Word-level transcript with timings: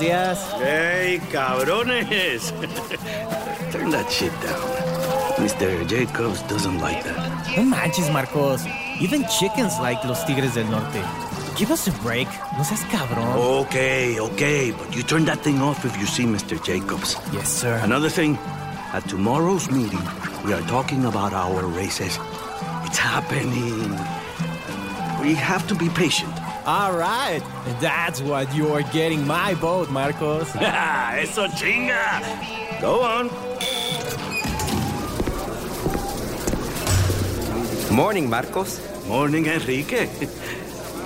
días. 0.00 0.38
Hey, 0.60 1.20
cabrones. 1.30 2.52
Turn 3.72 3.90
that 3.90 4.10
shit 4.10 4.32
down. 4.42 4.60
Mr. 5.38 5.86
Jacobs 5.86 6.42
doesn't 6.48 6.80
like 6.80 7.02
that. 7.04 7.56
No 7.56 7.64
manches, 7.64 8.10
Marcos. 8.10 8.64
Even 9.00 9.24
chickens 9.38 9.78
like 9.80 10.02
los 10.04 10.24
Tigres 10.24 10.54
del 10.54 10.70
Norte. 10.70 11.02
Give 11.56 11.70
us 11.70 11.88
a 11.88 11.92
break. 12.02 12.28
No 12.56 12.64
seas 12.64 12.84
cabrón. 12.90 13.34
Okay, 13.66 14.18
okay, 14.20 14.72
but 14.72 14.94
you 14.94 15.02
turn 15.02 15.24
that 15.26 15.40
thing 15.40 15.60
off 15.60 15.84
if 15.84 15.96
you 15.98 16.06
see 16.06 16.24
Mr. 16.24 16.62
Jacobs. 16.62 17.16
Yes, 17.32 17.48
sir. 17.48 17.80
Another 17.82 18.08
thing, 18.08 18.38
at 18.92 19.06
tomorrow's 19.08 19.70
meeting, 19.70 20.02
we 20.44 20.52
are 20.52 20.62
talking 20.62 21.04
about 21.04 21.32
our 21.32 21.66
races. 21.66 22.18
It's 22.86 22.98
happening. 22.98 23.90
We 25.20 25.34
have 25.34 25.66
to 25.68 25.74
be 25.74 25.88
patient. 25.90 26.39
All 26.66 26.92
right. 26.92 27.40
That's 27.80 28.20
what 28.20 28.54
you're 28.54 28.82
getting 28.92 29.26
my 29.26 29.54
vote, 29.54 29.90
Marcos. 29.90 30.54
Eso 30.56 31.46
chinga. 31.48 32.80
Go 32.80 33.02
on. 33.02 33.30
Morning, 37.94 38.28
Marcos. 38.28 38.80
Morning, 39.06 39.46
Enrique. 39.46 40.08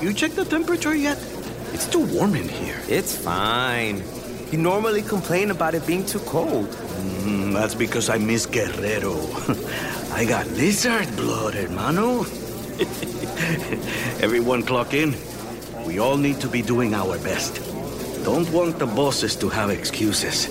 You 0.02 0.12
check 0.12 0.32
the 0.32 0.44
temperature 0.44 0.94
yet? 0.94 1.18
It's 1.72 1.86
too 1.86 2.04
warm 2.06 2.34
in 2.34 2.48
here. 2.48 2.80
It's 2.88 3.16
fine. 3.16 4.02
You 4.50 4.58
normally 4.58 5.02
complain 5.02 5.50
about 5.50 5.74
it 5.74 5.86
being 5.86 6.04
too 6.04 6.18
cold. 6.20 6.68
Mm, 6.68 7.54
that's 7.54 7.74
because 7.74 8.10
I 8.10 8.18
miss 8.18 8.46
Guerrero. 8.46 9.14
I 10.12 10.24
got 10.24 10.46
lizard 10.48 11.14
blood, 11.16 11.54
hermano. 11.54 12.20
Everyone 14.20 14.62
clock 14.62 14.94
in. 14.94 15.14
We 15.86 15.98
all 15.98 16.16
need 16.16 16.40
to 16.40 16.48
be 16.48 16.62
doing 16.62 16.94
our 16.94 17.18
best. 17.18 17.60
Don't 18.24 18.50
want 18.50 18.78
the 18.78 18.86
bosses 18.86 19.36
to 19.36 19.48
have 19.50 19.70
excuses. 19.70 20.48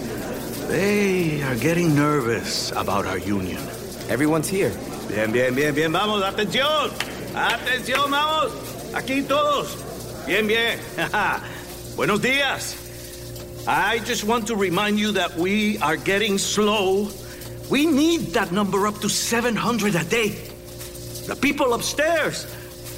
They 0.68 1.42
are 1.42 1.56
getting 1.56 1.96
nervous 1.96 2.72
about 2.72 3.06
our 3.06 3.18
union. 3.18 3.58
Everyone's 4.10 4.48
here. 4.48 4.72
Bien, 5.08 5.32
bien, 5.32 5.56
bien, 5.56 5.74
bien. 5.74 5.92
Vamos, 5.92 6.22
atención. 6.24 6.92
Atención, 7.34 8.12
vamos. 8.12 8.52
Aquí 8.94 9.28
todos. 9.28 9.76
Bien, 10.28 10.46
bien. 10.46 10.80
Buenos 11.96 12.22
días. 12.22 12.78
I 13.68 14.00
just 14.00 14.24
want 14.26 14.48
to 14.48 14.56
remind 14.56 15.00
you 15.00 15.14
that 15.14 15.36
we 15.36 15.80
are 15.80 15.96
getting 15.96 16.38
slow. 16.38 17.10
We 17.72 17.86
need 17.88 18.34
that 18.34 18.52
number 18.52 18.86
up 18.86 19.00
to 19.02 19.10
700 19.10 19.96
a 19.96 20.04
day. 20.04 20.30
The 21.28 21.36
people 21.36 21.74
upstairs 21.74 22.46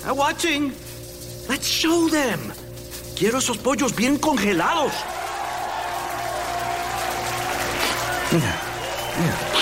are 0.05 0.14
watching. 0.14 0.73
Let's 1.48 1.68
show 1.68 2.10
them. 2.10 2.40
Quiero 3.16 3.38
esos 3.38 3.58
pollos 3.58 3.96
bien 3.96 4.18
congelados. 4.18 4.92
Yeah. 8.32 8.40
Yeah. 9.22 9.56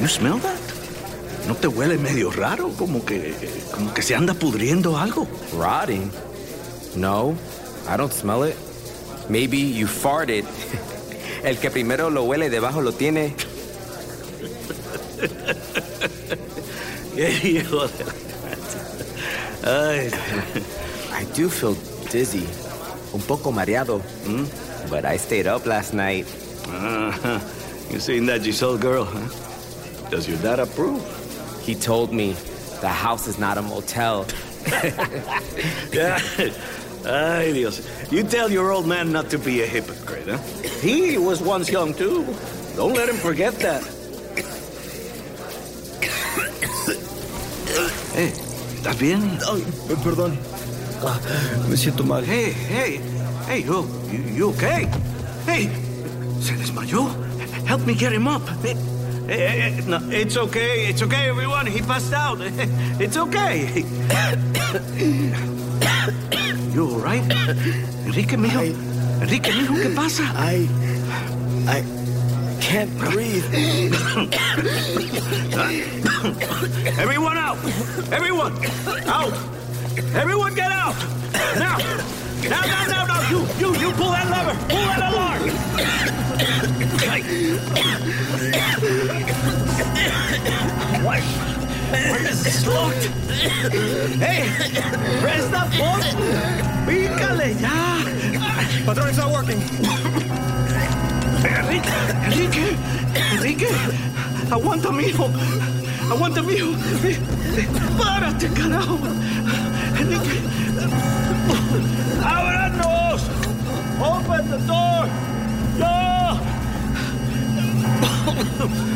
You 0.00 0.08
smell 0.08 0.40
that? 0.40 0.58
¿No 1.46 1.54
te 1.54 1.68
huele 1.68 1.98
medio 1.98 2.30
raro? 2.30 2.70
Como 2.70 3.04
que, 3.04 3.34
como 3.72 3.92
que 3.92 4.02
se 4.02 4.14
anda 4.14 4.34
pudriendo 4.34 4.96
algo. 4.98 5.28
Rotting? 5.56 6.10
No, 6.96 7.34
I 7.86 7.96
don't 7.96 8.12
smell 8.12 8.44
it. 8.44 8.56
Maybe 9.28 9.58
you 9.58 9.86
farted. 9.86 10.44
El 11.44 11.58
que 11.58 11.70
primero 11.70 12.10
lo 12.10 12.24
huele 12.24 12.48
debajo 12.50 12.80
lo 12.80 12.92
tiene. 12.92 13.34
Hijo 17.44 17.86
de 17.86 18.23
Ay, 19.66 20.10
I 21.12 21.24
do 21.34 21.48
feel 21.48 21.74
dizzy. 22.10 22.46
Un 23.14 23.20
poco 23.22 23.50
mareado. 23.50 24.02
But 24.90 25.04
I 25.04 25.16
stayed 25.16 25.46
up 25.46 25.64
last 25.66 25.94
night. 25.94 26.26
uh, 26.68 27.40
you 27.90 27.98
seen 27.98 28.26
that 28.26 28.42
Giselle 28.42 28.76
girl, 28.78 29.04
huh? 29.04 30.10
Does 30.10 30.28
your 30.28 30.36
dad 30.38 30.58
approve? 30.58 31.00
He 31.64 31.74
told 31.74 32.12
me 32.12 32.32
the 32.80 32.88
house 32.88 33.26
is 33.26 33.38
not 33.38 33.56
a 33.56 33.62
motel. 33.62 34.26
Yeah. 35.92 36.18
Ay, 37.06 37.52
Dios. 37.52 37.80
You 38.10 38.22
tell 38.22 38.50
your 38.50 38.70
old 38.70 38.86
man 38.86 39.12
not 39.12 39.30
to 39.30 39.38
be 39.38 39.62
a 39.62 39.66
hypocrite, 39.66 40.26
huh? 40.28 40.38
He 40.80 41.16
was 41.18 41.40
once 41.42 41.70
young, 41.70 41.94
too. 41.94 42.24
Don't 42.76 42.94
let 42.94 43.08
him 43.08 43.16
forget 43.16 43.54
that. 43.60 43.82
Hey, 48.14 48.30
¿estás 48.84 48.98
bien? 48.98 49.38
Ay, 49.50 49.64
perdón. 50.04 50.38
Ah, 51.02 51.18
me 51.70 51.74
siento 51.74 52.04
mal. 52.04 52.22
Hey, 52.22 52.54
hey, 52.68 53.00
hey, 53.48 53.64
you, 53.64 53.88
you, 54.12 54.36
you 54.36 54.48
okay? 54.50 54.86
Hey, 55.46 55.70
¿se 56.42 56.54
desmayó? 56.54 57.08
Help 57.66 57.86
me 57.86 57.94
get 57.94 58.12
him 58.12 58.26
up. 58.26 58.42
Hey, 58.62 58.76
hey, 59.26 59.72
hey, 59.72 59.84
no, 59.86 59.96
it's 60.10 60.36
okay, 60.36 60.90
it's 60.90 61.00
okay, 61.00 61.30
everyone. 61.30 61.66
He 61.66 61.80
passed 61.80 62.12
out. 62.12 62.38
It's 63.00 63.16
okay. 63.16 63.86
You 66.74 66.84
all 66.84 67.00
right? 67.00 67.24
Enrique, 68.04 68.36
mijo. 68.36 68.60
Enrique, 69.22 69.50
mijo, 69.50 69.74
¿qué 69.76 69.94
pasa? 69.94 70.24
I. 70.36 70.68
I 71.66 72.03
can't 72.60 72.90
breathe. 72.98 73.44
Everyone 76.98 77.36
out! 77.36 77.58
Everyone! 78.12 78.52
Out! 79.06 79.32
Everyone 80.14 80.54
get 80.54 80.70
out! 80.70 80.94
Now! 81.56 81.78
Now, 82.48 82.62
now, 82.66 82.86
now, 82.86 83.06
now! 83.06 83.30
You, 83.30 83.46
you, 83.58 83.76
you 83.78 83.92
pull 83.92 84.10
that 84.10 84.28
lever! 84.30 84.54
Pull 84.68 84.84
that 84.84 85.12
alarm! 85.12 85.42
What? 91.04 91.22
Where 91.90 92.26
is 92.28 92.44
this 92.44 92.66
locked? 92.66 93.06
Hey! 94.18 94.48
Press 95.20 95.44
the 95.46 95.64
button! 95.78 96.16
Pícale 96.86 97.60
ya! 97.60 98.04
Patrón, 98.84 99.08
it's 99.08 99.18
not 99.18 99.32
working. 99.32 100.63
Enrique, 101.44 101.90
Enrique, 102.24 102.76
Enrique, 103.34 103.68
aguanta, 104.50 104.90
mijo. 104.90 105.30
Aguanta, 106.10 106.42
mijo. 106.42 106.72
Párate, 107.98 108.48
carajo. 108.48 108.98
Enrique. 110.00 110.40
¡Ábranos! 112.22 113.22
Open 114.00 114.50
the 114.50 114.58
door. 114.66 115.08
No. 115.78 116.40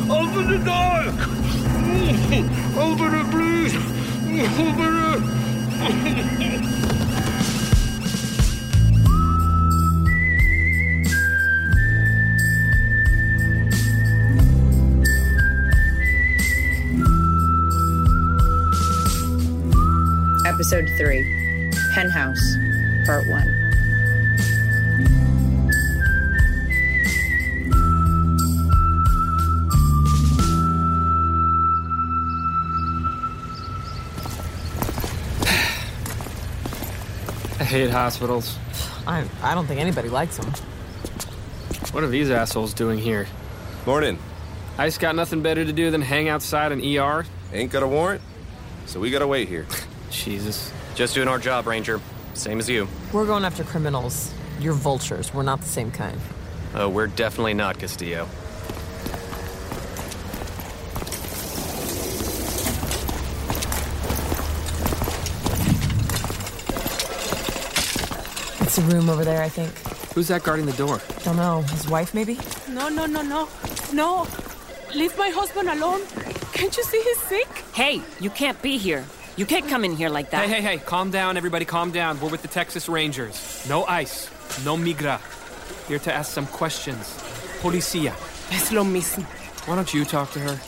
Open 0.09 0.49
the 0.49 0.59
door. 0.65 1.05
Open 2.79 3.15
it, 3.15 3.31
please. 3.31 3.75
Open 4.59 4.93
it. 5.13 6.78
Episode 20.71 20.99
3 20.99 21.23
Henhouse, 21.95 22.59
Part 23.07 23.27
1. 23.27 23.39
I 37.59 37.65
hate 37.65 37.89
hospitals. 37.89 38.59
I, 39.07 39.25
I 39.43 39.55
don't 39.55 39.65
think 39.65 39.81
anybody 39.81 40.11
likes 40.11 40.37
them. 40.37 40.53
What 41.93 42.05
are 42.05 42.09
these 42.09 42.31
assholes 42.31 42.75
doing 42.75 42.99
here? 42.99 43.27
Morning. 43.87 44.19
I 44.77 44.87
just 44.87 45.01
got 45.01 45.17
nothing 45.17 45.41
better 45.41 45.65
to 45.65 45.73
do 45.73 45.91
than 45.91 46.03
hang 46.03 46.29
outside 46.29 46.73
an 46.73 46.85
ER? 46.85 47.25
Ain't 47.55 47.73
got 47.73 47.83
a 47.83 47.89
warrant, 47.89 48.21
so 48.85 49.01
we 49.01 49.11
gotta 49.11 49.27
wait 49.27 49.49
here. 49.49 49.67
Jesus. 50.11 50.73
Just 50.95 51.15
doing 51.15 51.29
our 51.29 51.39
job, 51.39 51.67
Ranger. 51.67 52.01
Same 52.35 52.59
as 52.59 52.69
you. 52.69 52.89
We're 53.13 53.27
going 53.27 53.45
after 53.45 53.65
criminals. 53.65 54.33
You're 54.61 54.75
vultures. 54.75 55.33
We're 55.33 55.43
not 55.43 55.61
the 55.61 55.69
same 55.69 55.91
kind. 55.91 56.21
Oh, 56.75 56.89
we're 56.89 57.07
definitely 57.07 57.55
not 57.55 57.79
Castillo. 57.79 58.29
It's 68.61 68.79
a 68.79 68.83
room 68.83 69.09
over 69.09 69.25
there, 69.25 69.43
I 69.43 69.49
think. 69.49 69.73
Who's 70.15 70.29
that 70.29 70.43
guarding 70.43 70.67
the 70.67 70.73
door? 70.73 71.01
Don't 71.25 71.37
know. 71.37 71.63
His 71.63 71.89
wife, 71.89 72.13
maybe? 72.13 72.39
No, 72.69 72.89
no, 72.89 73.07
no, 73.07 73.23
no. 73.23 73.49
No. 73.93 74.27
Leave 74.95 75.17
my 75.17 75.31
husband 75.31 75.69
alone. 75.69 76.03
Can't 76.53 76.77
you 76.77 76.83
see 76.83 77.01
he's 77.03 77.19
sick? 77.23 77.49
Hey, 77.73 78.03
you 78.21 78.31
can't 78.31 78.61
be 78.61 78.77
here. 78.77 79.05
You 79.39 79.47
can't 79.47 79.69
come 79.69 79.85
in 79.85 79.95
here 79.95 80.09
like 80.09 80.31
that. 80.31 80.49
Hey, 80.49 80.61
hey, 80.61 80.63
hey, 80.63 80.79
calm 80.79 81.13
down, 81.13 81.37
everybody, 81.37 81.65
calm 81.65 81.93
down. 81.93 82.19
We're 82.19 82.29
with 82.29 82.43
the 82.43 82.49
Texas 82.49 82.89
Rangers. 82.89 83.65
No 83.69 83.85
ice, 83.85 84.29
no 84.65 84.77
migra. 84.77 85.21
Here 85.87 86.01
to 86.01 86.13
ask 86.13 86.33
some 86.33 86.49
questions. 86.49 87.07
Policía. 87.63 88.15
Es 88.51 88.73
lo 88.73 88.83
mismo. 88.83 89.25
Why 89.69 89.77
don't 89.77 89.95
you 89.95 90.05
talk 90.05 90.33
to 90.33 90.41
her? 90.41 90.59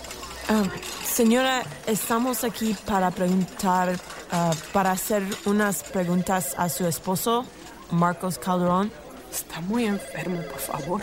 Um, 0.48 0.70
señora, 1.02 1.64
estamos 1.88 2.44
aquí 2.44 2.76
para 2.86 3.10
preguntar, 3.10 3.98
uh, 4.30 4.54
para 4.72 4.92
hacer 4.92 5.24
unas 5.46 5.82
preguntas 5.82 6.54
a 6.56 6.68
su 6.68 6.86
esposo, 6.86 7.44
Marcos 7.90 8.38
Calderón. 8.38 8.92
Está 9.32 9.60
muy 9.62 9.86
enfermo, 9.86 10.42
por 10.42 10.60
favor. 10.60 11.00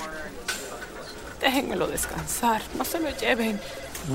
Déjenmelo 1.39 1.87
descansar. 1.87 2.61
No 2.77 2.83
se 2.83 2.99
lo 2.99 3.11
lleven. 3.11 3.59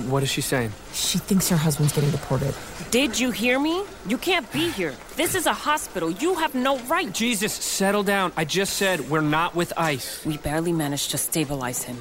What 0.09 0.23
is 0.23 0.31
she 0.31 0.41
saying? 0.41 0.73
She 0.93 1.19
thinks 1.19 1.49
her 1.51 1.57
husband's 1.57 1.93
getting 1.93 2.11
deported. 2.11 2.55
Did 2.91 3.19
you 3.19 3.31
hear 3.31 3.59
me? 3.59 3.83
You 4.07 4.17
can't 4.19 4.51
be 4.53 4.71
here. 4.71 4.95
This 5.17 5.35
is 5.35 5.47
a 5.47 5.53
hospital. 5.53 6.11
You 6.11 6.35
have 6.35 6.55
no 6.55 6.79
right. 6.89 7.13
Jesus, 7.13 7.53
settle 7.53 8.03
down. 8.03 8.33
I 8.37 8.45
just 8.45 8.75
said 8.77 9.09
we're 9.11 9.21
not 9.21 9.55
with 9.55 9.73
ICE. 9.77 10.25
We 10.25 10.39
barely 10.39 10.73
managed 10.73 11.11
to 11.11 11.19
stabilize 11.19 11.83
him. 11.83 11.97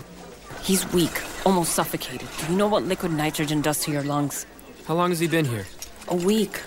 He's 0.63 0.91
weak, 0.93 1.21
almost 1.45 1.73
suffocated. 1.73 2.27
Do 2.39 2.51
you 2.51 2.57
know 2.57 2.67
what 2.67 2.83
liquid 2.83 3.11
nitrogen 3.11 3.61
does 3.61 3.79
to 3.85 3.91
your 3.91 4.03
lungs? 4.03 4.45
How 4.85 4.93
long 4.95 5.09
has 5.09 5.19
he 5.19 5.27
been 5.27 5.45
here? 5.45 5.65
A 6.07 6.15
week. 6.15 6.61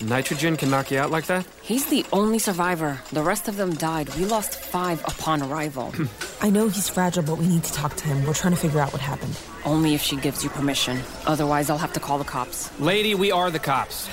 Nitrogen 0.00 0.56
can 0.56 0.70
knock 0.70 0.90
you 0.90 0.98
out 0.98 1.10
like 1.10 1.26
that? 1.26 1.46
He's 1.62 1.86
the 1.86 2.04
only 2.12 2.38
survivor. 2.38 3.00
The 3.12 3.22
rest 3.22 3.48
of 3.48 3.56
them 3.56 3.74
died. 3.74 4.14
We 4.16 4.26
lost 4.26 4.60
five 4.60 5.00
upon 5.04 5.42
arrival. 5.42 5.92
I 6.42 6.50
know 6.50 6.68
he's 6.68 6.88
fragile, 6.88 7.22
but 7.22 7.38
we 7.38 7.46
need 7.46 7.64
to 7.64 7.72
talk 7.72 7.96
to 7.96 8.04
him. 8.04 8.24
We're 8.26 8.34
trying 8.34 8.52
to 8.54 8.60
figure 8.60 8.80
out 8.80 8.92
what 8.92 9.00
happened. 9.00 9.34
Only 9.64 9.94
if 9.94 10.02
she 10.02 10.16
gives 10.16 10.44
you 10.44 10.50
permission. 10.50 11.00
Otherwise, 11.26 11.70
I'll 11.70 11.78
have 11.78 11.94
to 11.94 12.00
call 12.00 12.18
the 12.18 12.24
cops. 12.24 12.70
Lady, 12.78 13.14
we 13.14 13.32
are 13.32 13.50
the 13.50 13.58
cops. 13.58 14.08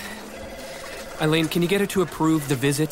Eileen, 1.22 1.48
can 1.48 1.62
you 1.62 1.68
get 1.68 1.82
her 1.82 1.88
to 1.88 2.02
approve 2.02 2.48
the 2.48 2.56
visit? 2.56 2.90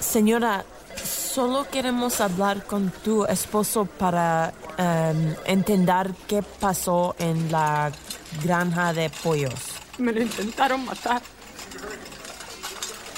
Señora, 0.00 0.64
solo 0.96 1.64
queremos 1.64 2.20
hablar 2.20 2.66
con 2.66 2.92
tu 3.02 3.24
esposo 3.24 3.86
para 3.86 4.52
um, 4.78 5.34
entender 5.44 6.14
qué 6.28 6.42
pasó 6.42 7.14
en 7.18 7.50
la 7.50 7.90
granja 8.42 8.92
de 8.92 9.10
pollos. 9.10 9.72
Me 9.98 10.12
lo 10.12 10.22
intentaron 10.22 10.84
matar. 10.84 11.20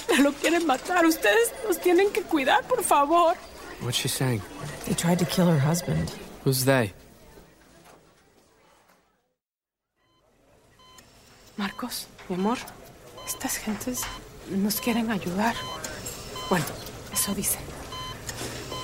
Me 0.08 0.22
lo 0.22 0.32
quieren 0.32 0.66
matar. 0.66 1.04
Ustedes 1.04 1.52
nos 1.68 1.78
tienen 1.78 2.10
que 2.10 2.22
cuidar, 2.22 2.64
por 2.64 2.82
favor. 2.82 3.36
What's 3.82 3.96
she 3.96 4.08
saying? 4.08 4.42
They 4.86 4.94
tried 4.94 5.18
to 5.20 5.24
kill 5.24 5.46
her 5.46 5.58
husband. 5.58 6.12
Who's 6.44 6.64
they? 6.64 6.92
Marcos, 11.56 12.06
mi 12.28 12.36
amor, 12.36 12.58
estas 13.26 13.56
gentes 13.56 14.02
nos 14.50 14.80
quieren 14.80 15.10
ayudar. 15.10 15.54
Bueno, 16.48 16.64
eso 17.12 17.34
dicen. 17.34 17.62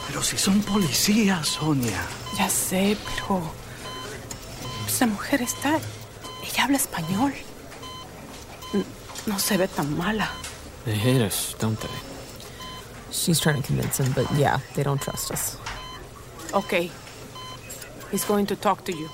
Pero 0.07 0.23
si 0.23 0.37
son 0.39 0.63
policías, 0.63 1.49
Sonia. 1.49 2.03
Ya 2.39 2.49
sé, 2.49 2.97
pero 3.05 3.43
esa 4.87 5.07
mujer 5.07 5.43
está... 5.43 5.79
Ella 6.45 6.65
habla 6.65 6.77
español. 6.77 7.33
No 9.27 9.39
se 9.39 9.57
ve 9.57 9.69
tan 9.69 9.97
mala. 9.97 10.31
They 10.85 10.95
hate 10.95 11.23
us, 11.27 11.57
don't 11.59 11.79
they? 11.81 12.16
She's 13.17 13.41
trying 13.41 13.63
to 13.63 13.67
convince 13.67 13.99
him, 13.99 14.13
but 14.13 14.31
yeah, 14.37 14.61
they 14.75 14.83
don't 14.83 15.01
trust 15.01 15.31
us. 15.31 15.57
Okay. 16.53 16.91
He's 18.11 18.25
going 18.25 18.47
to 18.47 18.57
talk 18.57 18.85
to 18.85 18.93
you. 18.93 19.09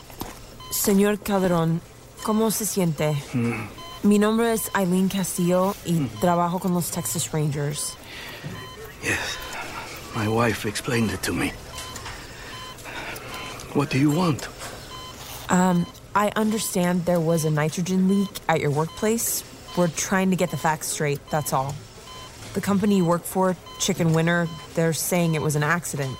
Señor 0.70 1.18
Calderón, 1.18 1.80
¿cómo 2.22 2.50
se 2.50 2.64
siente? 2.64 3.14
Mi 4.04 4.18
nombre 4.18 4.52
es 4.52 4.68
Eileen 4.74 5.08
Castillo 5.08 5.74
y 5.86 6.08
trabajo 6.20 6.60
con 6.60 6.74
los 6.74 6.90
Texas 6.90 7.32
Rangers. 7.32 7.96
Yes. 9.02 9.38
My 10.16 10.28
wife 10.28 10.66
explained 10.66 11.10
it 11.10 11.22
to 11.22 11.32
me. 11.32 11.52
What 13.74 13.90
do 13.90 13.98
you 13.98 14.10
want? 14.10 14.48
Um, 15.48 15.86
I 16.14 16.32
understand 16.36 17.06
there 17.06 17.20
was 17.20 17.44
a 17.44 17.50
nitrogen 17.50 18.08
leak 18.08 18.28
at 18.48 18.60
your 18.60 18.70
workplace. 18.70 19.44
We're 19.76 19.88
trying 19.88 20.30
to 20.30 20.36
get 20.36 20.50
the 20.50 20.58
facts 20.58 20.88
straight, 20.88 21.20
that's 21.30 21.52
all. 21.52 21.74
The 22.54 22.60
company 22.60 22.96
you 22.98 23.04
work 23.04 23.24
for, 23.24 23.56
Chicken 23.78 24.12
Winner, 24.12 24.46
they're 24.74 24.92
saying 24.92 25.34
it 25.34 25.42
was 25.42 25.56
an 25.56 25.62
accident. 25.62 26.16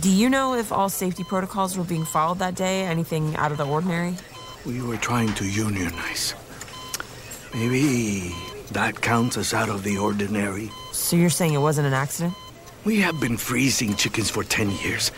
Do 0.00 0.10
you 0.10 0.28
know 0.28 0.54
if 0.54 0.72
all 0.72 0.88
safety 0.88 1.24
protocols 1.24 1.76
were 1.76 1.84
being 1.84 2.04
followed 2.04 2.38
that 2.38 2.54
day? 2.54 2.84
Anything 2.84 3.34
out 3.36 3.52
of 3.52 3.58
the 3.58 3.66
ordinary? 3.66 4.14
We 4.64 4.82
were 4.82 4.96
trying 4.96 5.32
to 5.34 5.44
unionize. 5.44 6.34
Maybe 7.54 8.34
that 8.72 9.00
counts 9.00 9.36
as 9.36 9.54
out 9.54 9.68
of 9.68 9.82
the 9.82 9.98
ordinary. 9.98 10.70
So 10.92 11.16
you're 11.16 11.30
saying 11.30 11.54
it 11.54 11.58
wasn't 11.58 11.86
an 11.86 11.92
accident? 11.92 12.34
We 12.84 13.00
have 13.00 13.18
been 13.20 13.36
freezing 13.36 13.94
chickens 13.96 14.30
for 14.30 14.44
10 14.44 14.70
years. 14.70 15.10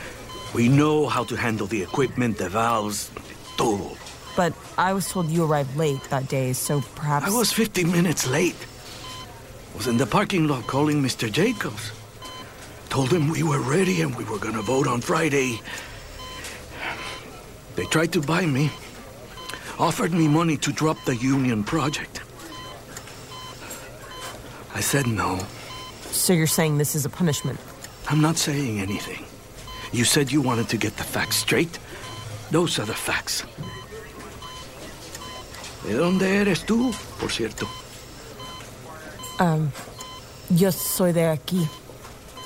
We 0.55 0.69
know 0.69 1.07
how 1.07 1.25
to 1.25 1.37
handle 1.37 1.67
the 1.67 1.83
equipment, 1.83 2.39
the 2.39 2.49
valves, 2.49 3.11
todo. 3.57 3.97
But 4.37 4.55
I 4.79 4.93
was 4.93 5.11
told 5.11 5.29
you 5.29 5.45
arrived 5.45 5.77
late 5.77 6.03
that 6.11 6.29
day, 6.29 6.53
so 6.53 6.81
perhaps. 6.95 7.27
I 7.27 7.31
was 7.31 7.53
15 7.53 7.91
minutes 7.91 8.27
late. 8.27 8.57
Was 9.79 9.87
in 9.87 9.97
the 9.97 10.07
parking 10.07 10.49
lot 10.49 10.67
calling 10.67 11.01
Mr. 11.01 11.31
Jacobs. 11.31 11.93
Told 12.89 13.13
him 13.13 13.29
we 13.29 13.45
were 13.45 13.61
ready 13.61 14.03
and 14.03 14.13
we 14.17 14.25
were 14.25 14.41
gonna 14.41 14.61
vote 14.61 14.89
on 14.89 15.01
Friday. 15.01 15.61
They 17.77 17.85
tried 17.85 18.13
to 18.15 18.21
buy 18.21 18.45
me. 18.45 18.73
Offered 19.79 20.13
me 20.13 20.27
money 20.27 20.57
to 20.57 20.73
drop 20.73 21.05
the 21.05 21.15
union 21.15 21.63
project. 21.63 22.23
I 24.75 24.81
said 24.81 25.07
no. 25.07 25.47
So 26.11 26.33
you're 26.33 26.49
saying 26.49 26.79
this 26.79 26.97
is 26.97 27.05
a 27.07 27.11
punishment? 27.11 27.61
I'm 28.09 28.21
not 28.21 28.37
saying 28.37 28.81
anything. 28.81 29.25
You 29.93 30.05
said 30.05 30.33
you 30.33 30.43
wanted 30.43 30.69
to 30.71 30.77
get 30.77 30.97
the 30.97 31.05
facts 31.05 31.37
straight. 31.37 31.79
Those 32.51 32.81
are 32.81 32.85
the 32.85 32.95
facts. 32.95 33.45
¿De 35.85 35.95
dónde 35.95 36.41
eres 36.41 36.67
tú, 36.67 36.93
por 37.21 37.31
cierto? 37.31 37.69
Um, 39.39 39.73
yo 40.51 40.71
soy 40.71 41.13
de 41.13 41.21
aquí. 41.21 41.69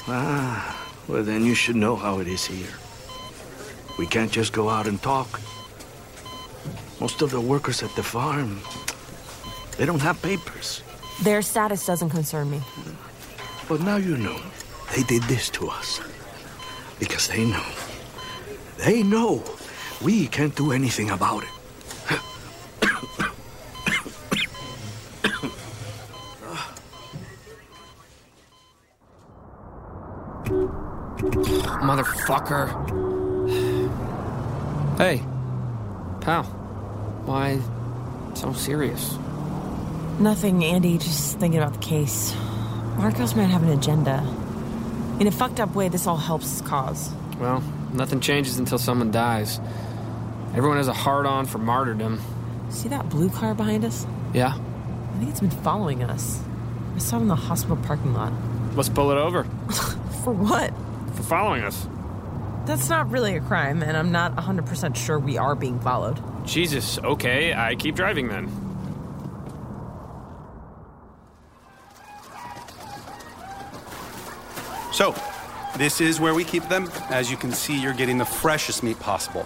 Ah, 0.08 0.76
well 1.08 1.22
then 1.22 1.44
you 1.44 1.54
should 1.54 1.76
know 1.76 1.96
how 1.96 2.18
it 2.20 2.26
is 2.26 2.44
here. 2.44 2.74
We 3.98 4.06
can't 4.06 4.30
just 4.30 4.52
go 4.52 4.68
out 4.68 4.86
and 4.86 5.00
talk. 5.02 5.40
Most 7.00 7.22
of 7.22 7.30
the 7.30 7.40
workers 7.40 7.82
at 7.82 7.94
the 7.96 8.02
farm, 8.02 8.60
they 9.78 9.86
don't 9.86 10.02
have 10.02 10.20
papers. 10.22 10.82
Their 11.22 11.42
status 11.42 11.86
doesn't 11.86 12.10
concern 12.10 12.50
me. 12.50 12.60
But 13.68 13.80
now 13.80 13.96
you 13.96 14.16
know. 14.16 14.38
They 14.94 15.02
did 15.04 15.22
this 15.22 15.48
to 15.50 15.68
us. 15.68 16.00
Because 16.98 17.26
they 17.28 17.44
know. 17.46 17.64
They 18.76 19.02
know 19.02 19.42
we 20.02 20.26
can't 20.26 20.54
do 20.54 20.72
anything 20.72 21.10
about 21.10 21.44
it. 21.44 21.61
Motherfucker. 32.26 32.68
Hey, 34.98 35.22
pal. 36.20 36.44
Why 37.24 37.60
so 38.34 38.52
serious? 38.52 39.16
Nothing, 40.18 40.64
Andy. 40.64 40.98
Just 40.98 41.38
thinking 41.38 41.60
about 41.60 41.74
the 41.74 41.80
case. 41.80 42.34
Marcos 42.96 43.34
might 43.34 43.44
have 43.44 43.62
an 43.62 43.70
agenda. 43.70 44.22
In 45.18 45.26
a 45.26 45.30
fucked 45.30 45.60
up 45.60 45.74
way, 45.74 45.88
this 45.88 46.06
all 46.06 46.16
helps 46.16 46.50
his 46.50 46.60
cause. 46.62 47.12
Well, 47.38 47.62
nothing 47.92 48.20
changes 48.20 48.58
until 48.58 48.78
someone 48.78 49.10
dies. 49.10 49.60
Everyone 50.54 50.76
has 50.76 50.88
a 50.88 50.92
hard 50.92 51.26
on 51.26 51.46
for 51.46 51.58
martyrdom. 51.58 52.20
See 52.68 52.88
that 52.88 53.08
blue 53.08 53.30
car 53.30 53.54
behind 53.54 53.84
us? 53.84 54.06
Yeah? 54.32 54.54
I 54.54 55.18
think 55.18 55.30
it's 55.30 55.40
been 55.40 55.50
following 55.50 56.02
us. 56.02 56.40
I 56.94 56.98
saw 56.98 57.16
it 57.16 57.22
in 57.22 57.28
the 57.28 57.36
hospital 57.36 57.76
parking 57.78 58.14
lot. 58.14 58.32
Let's 58.74 58.88
pull 58.88 59.10
it 59.10 59.18
over. 59.18 59.44
For 60.24 60.32
what? 60.32 60.72
For 61.14 61.22
following 61.22 61.62
us. 61.62 61.86
That's 62.64 62.88
not 62.88 63.10
really 63.10 63.36
a 63.36 63.40
crime, 63.40 63.82
and 63.82 63.96
I'm 63.96 64.12
not 64.12 64.36
100% 64.36 64.94
sure 64.94 65.18
we 65.18 65.36
are 65.36 65.56
being 65.56 65.80
followed. 65.80 66.20
Jesus, 66.46 66.98
okay, 66.98 67.52
I 67.52 67.74
keep 67.74 67.96
driving 67.96 68.28
then. 68.28 68.48
So, 74.92 75.14
this 75.76 76.00
is 76.00 76.20
where 76.20 76.34
we 76.34 76.44
keep 76.44 76.68
them. 76.68 76.88
As 77.10 77.30
you 77.30 77.36
can 77.36 77.50
see, 77.50 77.80
you're 77.80 77.94
getting 77.94 78.18
the 78.18 78.24
freshest 78.24 78.82
meat 78.82 79.00
possible. 79.00 79.44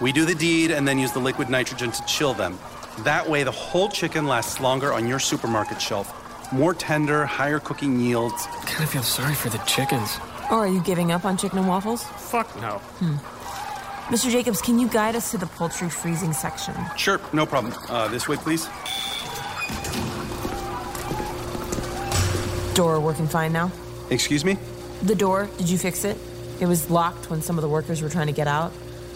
We 0.00 0.12
do 0.12 0.24
the 0.24 0.34
deed 0.34 0.70
and 0.70 0.88
then 0.88 0.98
use 0.98 1.12
the 1.12 1.18
liquid 1.18 1.50
nitrogen 1.50 1.92
to 1.92 2.06
chill 2.06 2.32
them. 2.32 2.58
That 3.00 3.28
way, 3.28 3.42
the 3.42 3.50
whole 3.50 3.88
chicken 3.88 4.26
lasts 4.26 4.60
longer 4.60 4.92
on 4.92 5.06
your 5.06 5.18
supermarket 5.18 5.82
shelf. 5.82 6.12
More 6.52 6.72
tender, 6.72 7.26
higher 7.26 7.58
cooking 7.58 8.00
yields. 8.00 8.46
I 8.46 8.64
kind 8.64 8.84
of 8.84 8.90
feel 8.90 9.02
sorry 9.02 9.34
for 9.34 9.50
the 9.50 9.58
chickens. 9.58 10.18
Or 10.50 10.58
are 10.58 10.68
you 10.68 10.80
giving 10.82 11.12
up 11.12 11.24
on 11.24 11.36
chicken 11.36 11.58
and 11.58 11.68
waffles? 11.68 12.04
Fuck 12.04 12.54
no. 12.56 12.80
Mr. 14.08 14.30
Jacobs, 14.30 14.60
can 14.60 14.78
you 14.78 14.86
guide 14.88 15.16
us 15.16 15.30
to 15.30 15.38
the 15.38 15.46
poultry 15.46 15.88
freezing 15.88 16.32
section? 16.32 16.74
Sure, 16.96 17.20
no 17.32 17.46
problem. 17.46 17.72
Uh, 17.88 18.06
this 18.08 18.28
way, 18.28 18.36
please. 18.36 18.68
Door 22.74 23.00
working 23.00 23.26
fine 23.26 23.52
now? 23.52 23.72
Excuse 24.10 24.44
me? 24.44 24.58
The 25.02 25.14
door, 25.14 25.48
did 25.56 25.70
you 25.70 25.78
fix 25.78 26.04
it? 26.04 26.18
It 26.60 26.66
was 26.66 26.90
locked 26.90 27.30
when 27.30 27.40
some 27.40 27.56
of 27.56 27.62
the 27.62 27.68
workers 27.68 28.02
were 28.02 28.08
trying 28.08 28.26
to 28.26 28.32
get 28.32 28.46
out. 28.46 28.72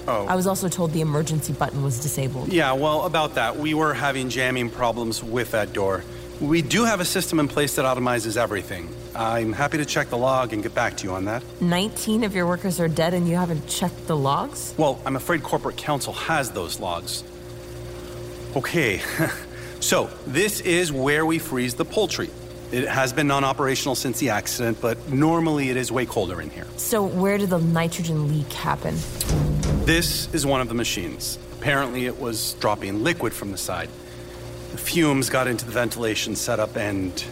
Oh. 0.07 0.25
I 0.27 0.37
was 0.37 0.47
also 0.47 0.69
told 0.69 0.93
the 0.93 1.03
emergency 1.03 1.53
button 1.53 1.83
was 1.83 2.01
disabled. 2.01 2.51
Yeah, 2.51 2.73
well, 2.73 3.05
about 3.05 3.35
that, 3.35 3.57
we 3.57 3.75
were 3.75 3.93
having 3.93 4.31
jamming 4.31 4.71
problems 4.71 5.23
with 5.23 5.51
that 5.51 5.75
door. 5.75 6.03
We 6.41 6.63
do 6.63 6.85
have 6.85 7.01
a 7.01 7.05
system 7.05 7.41
in 7.41 7.49
place 7.49 7.77
that 7.77 7.85
automizes 7.85 8.37
everything. 8.37 8.89
I'm 9.15 9.53
happy 9.53 9.79
to 9.79 9.85
check 9.85 10.09
the 10.09 10.19
log 10.19 10.53
and 10.53 10.63
get 10.63 10.75
back 10.75 10.97
to 10.99 11.05
you 11.05 11.13
on 11.13 11.25
that. 11.27 11.43
19 11.61 12.25
of 12.25 12.35
your 12.35 12.47
workers 12.47 12.79
are 12.81 12.89
dead 12.89 13.15
and 13.15 13.29
you 13.29 13.37
haven't 13.37 13.67
checked 13.67 14.07
the 14.07 14.17
logs? 14.17 14.75
Well, 14.77 15.01
I'm 15.05 15.17
afraid 15.17 15.43
corporate 15.43 15.77
counsel 15.77 16.13
has 16.13 16.51
those 16.51 16.81
logs. 16.81 17.25
Okay, 18.57 19.01
so 19.81 20.11
this 20.27 20.61
is 20.61 20.93
where 20.93 21.27
we 21.27 21.39
freeze 21.39 21.75
the 21.75 21.85
poultry. 21.85 22.31
It 22.71 22.87
has 22.87 23.13
been 23.13 23.27
non 23.27 23.45
operational 23.45 23.95
since 23.95 24.19
the 24.19 24.31
accident, 24.31 24.79
but 24.81 25.11
normally 25.11 25.71
it 25.71 25.77
is 25.77 25.91
way 25.91 26.05
colder 26.05 26.41
in 26.43 26.51
here. 26.51 26.67
So, 26.77 27.03
where 27.03 27.39
did 27.39 27.51
the 27.51 27.61
nitrogen 27.61 28.29
leak 28.29 28.53
happen? 28.53 28.95
This 29.87 30.33
is 30.35 30.45
one 30.45 30.61
of 30.61 30.69
the 30.69 30.75
machines. 30.75 31.39
Apparently, 31.59 32.05
it 32.05 32.21
was 32.21 32.55
dropping 32.55 33.03
liquid 33.03 33.33
from 33.33 33.53
the 33.53 33.57
side. 33.57 33.89
The 34.73 34.79
fumes 34.79 35.31
got 35.31 35.49
into 35.49 35.65
the 35.65 35.73
ventilation 35.73 36.37
setup 36.37 36.77
and 36.77 37.25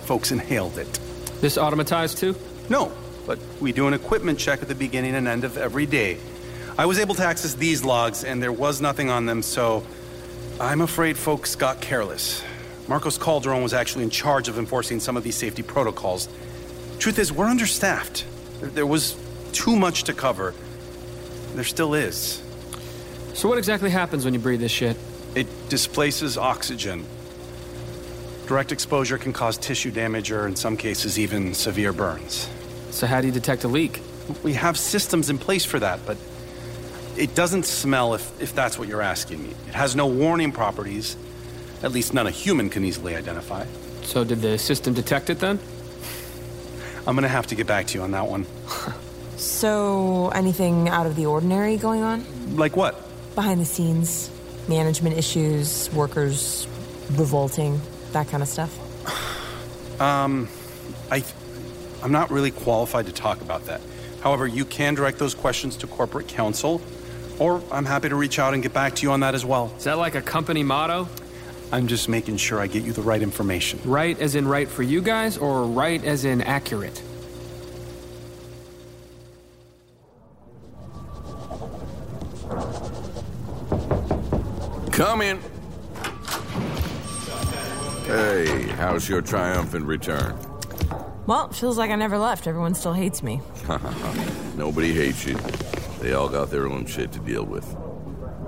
folks 0.00 0.32
inhaled 0.32 0.78
it. 0.78 0.92
This 1.40 1.56
automatized 1.56 2.18
too? 2.18 2.34
No, 2.68 2.92
but 3.26 3.38
we 3.60 3.72
do 3.72 3.86
an 3.86 3.94
equipment 3.94 4.38
check 4.38 4.62
at 4.62 4.68
the 4.68 4.74
beginning 4.74 5.14
and 5.14 5.26
end 5.28 5.44
of 5.44 5.56
every 5.56 5.86
day. 5.86 6.18
I 6.78 6.86
was 6.86 6.98
able 6.98 7.14
to 7.16 7.24
access 7.24 7.54
these 7.54 7.84
logs 7.84 8.24
and 8.24 8.42
there 8.42 8.52
was 8.52 8.80
nothing 8.80 9.10
on 9.10 9.26
them, 9.26 9.42
so 9.42 9.84
I'm 10.60 10.80
afraid 10.80 11.16
folks 11.16 11.56
got 11.56 11.80
careless. 11.80 12.42
Marcos 12.88 13.18
Calderon 13.18 13.62
was 13.62 13.72
actually 13.72 14.04
in 14.04 14.10
charge 14.10 14.48
of 14.48 14.58
enforcing 14.58 15.00
some 15.00 15.16
of 15.16 15.22
these 15.22 15.36
safety 15.36 15.62
protocols. 15.62 16.28
Truth 16.98 17.18
is, 17.18 17.32
we're 17.32 17.46
understaffed. 17.46 18.24
There 18.60 18.86
was 18.86 19.16
too 19.52 19.76
much 19.76 20.04
to 20.04 20.12
cover. 20.12 20.54
There 21.54 21.64
still 21.64 21.94
is. 21.94 22.42
So, 23.34 23.48
what 23.48 23.58
exactly 23.58 23.90
happens 23.90 24.24
when 24.24 24.34
you 24.34 24.40
breathe 24.40 24.60
this 24.60 24.72
shit? 24.72 24.96
It 25.34 25.46
displaces 25.68 26.36
oxygen. 26.36 27.06
Direct 28.50 28.72
exposure 28.72 29.16
can 29.16 29.32
cause 29.32 29.56
tissue 29.56 29.92
damage 29.92 30.32
or, 30.32 30.48
in 30.48 30.56
some 30.56 30.76
cases, 30.76 31.20
even 31.20 31.54
severe 31.54 31.92
burns. 31.92 32.50
So, 32.90 33.06
how 33.06 33.20
do 33.20 33.28
you 33.28 33.32
detect 33.32 33.62
a 33.62 33.68
leak? 33.68 34.02
We 34.42 34.54
have 34.54 34.76
systems 34.76 35.30
in 35.30 35.38
place 35.38 35.64
for 35.64 35.78
that, 35.78 36.00
but 36.04 36.16
it 37.16 37.36
doesn't 37.36 37.64
smell 37.64 38.12
if, 38.14 38.42
if 38.42 38.52
that's 38.52 38.76
what 38.76 38.88
you're 38.88 39.02
asking 39.02 39.44
me. 39.44 39.50
It 39.68 39.74
has 39.74 39.94
no 39.94 40.08
warning 40.08 40.50
properties, 40.50 41.16
at 41.84 41.92
least 41.92 42.12
none 42.12 42.26
a 42.26 42.32
human 42.32 42.70
can 42.70 42.84
easily 42.84 43.14
identify. 43.14 43.66
So, 44.02 44.24
did 44.24 44.40
the 44.40 44.58
system 44.58 44.94
detect 44.94 45.30
it 45.30 45.38
then? 45.38 45.60
I'm 47.06 47.14
gonna 47.14 47.28
have 47.28 47.46
to 47.46 47.54
get 47.54 47.68
back 47.68 47.86
to 47.86 47.98
you 47.98 48.02
on 48.02 48.10
that 48.10 48.26
one. 48.26 48.46
So, 49.36 50.30
anything 50.30 50.88
out 50.88 51.06
of 51.06 51.14
the 51.14 51.26
ordinary 51.26 51.76
going 51.76 52.02
on? 52.02 52.56
Like 52.56 52.76
what? 52.76 53.00
Behind 53.36 53.60
the 53.60 53.64
scenes, 53.64 54.28
management 54.66 55.16
issues, 55.16 55.88
workers 55.92 56.66
revolting, 57.12 57.80
that 58.12 58.28
kind 58.28 58.42
of 58.42 58.48
stuff. 58.48 60.00
Um, 60.00 60.48
I, 61.10 61.24
I'm 62.02 62.12
not 62.12 62.30
really 62.30 62.50
qualified 62.50 63.06
to 63.06 63.12
talk 63.12 63.40
about 63.42 63.66
that. 63.66 63.80
However, 64.22 64.46
you 64.46 64.64
can 64.64 64.94
direct 64.94 65.18
those 65.18 65.34
questions 65.34 65.76
to 65.78 65.86
corporate 65.86 66.28
counsel, 66.28 66.80
or 67.38 67.62
I'm 67.70 67.84
happy 67.84 68.08
to 68.08 68.16
reach 68.16 68.38
out 68.38 68.54
and 68.54 68.62
get 68.62 68.72
back 68.72 68.96
to 68.96 69.02
you 69.02 69.12
on 69.12 69.20
that 69.20 69.34
as 69.34 69.44
well. 69.44 69.72
Is 69.76 69.84
that 69.84 69.98
like 69.98 70.14
a 70.14 70.22
company 70.22 70.62
motto? 70.62 71.08
I'm 71.72 71.86
just 71.86 72.08
making 72.08 72.38
sure 72.38 72.60
I 72.60 72.66
get 72.66 72.84
you 72.84 72.92
the 72.92 73.02
right 73.02 73.22
information. 73.22 73.80
Right 73.84 74.18
as 74.18 74.34
in 74.34 74.48
right 74.48 74.68
for 74.68 74.82
you 74.82 75.00
guys, 75.00 75.38
or 75.38 75.64
right 75.64 76.02
as 76.04 76.24
in 76.24 76.42
accurate? 76.42 77.02
Come 84.90 85.22
in. 85.22 85.40
Hey, 88.10 88.66
how's 88.70 89.08
your 89.08 89.22
triumphant 89.22 89.86
return? 89.86 90.36
Well, 91.28 91.48
feels 91.52 91.78
like 91.78 91.92
I 91.92 91.94
never 91.94 92.18
left. 92.18 92.48
Everyone 92.48 92.74
still 92.74 92.92
hates 92.92 93.22
me. 93.22 93.40
Nobody 94.56 94.92
hates 94.92 95.24
you. 95.24 95.36
They 96.00 96.12
all 96.12 96.28
got 96.28 96.50
their 96.50 96.66
own 96.66 96.86
shit 96.86 97.12
to 97.12 97.20
deal 97.20 97.44
with. 97.44 97.64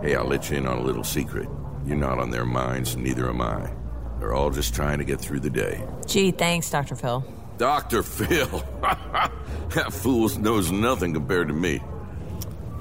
Hey, 0.03 0.17
I'll 0.17 0.25
let 0.25 0.51
you 0.51 0.57
in 0.57 0.67
on 0.67 0.79
a 0.79 0.83
little 0.83 1.05
secret. 1.05 1.49
You're 1.87 1.97
not 1.97 2.19
on 2.19 2.33
their 2.33 2.45
minds, 2.45 2.97
neither 2.97 3.29
am 3.29 3.41
I. 3.41 3.73
They're 4.19 4.35
all 4.35 4.51
just 4.51 4.75
trying 4.75 4.99
to 4.99 5.05
get 5.05 5.21
through 5.21 5.39
the 5.39 5.51
day. 5.51 5.87
Gee, 6.07 6.33
thanks, 6.33 6.69
Dr. 6.69 6.97
Phil. 6.97 7.25
Dr. 7.57 8.03
Phil! 8.03 8.65
that 8.81 9.93
fool 9.93 10.29
knows 10.41 10.73
nothing 10.73 11.15
compared 11.15 11.47
to 11.47 11.55
me. 11.55 11.79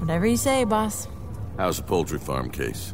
Whatever 0.00 0.26
you 0.26 0.36
say, 0.36 0.64
boss. 0.64 1.06
How's 1.58 1.76
the 1.76 1.84
poultry 1.84 2.18
farm 2.18 2.50
case? 2.50 2.92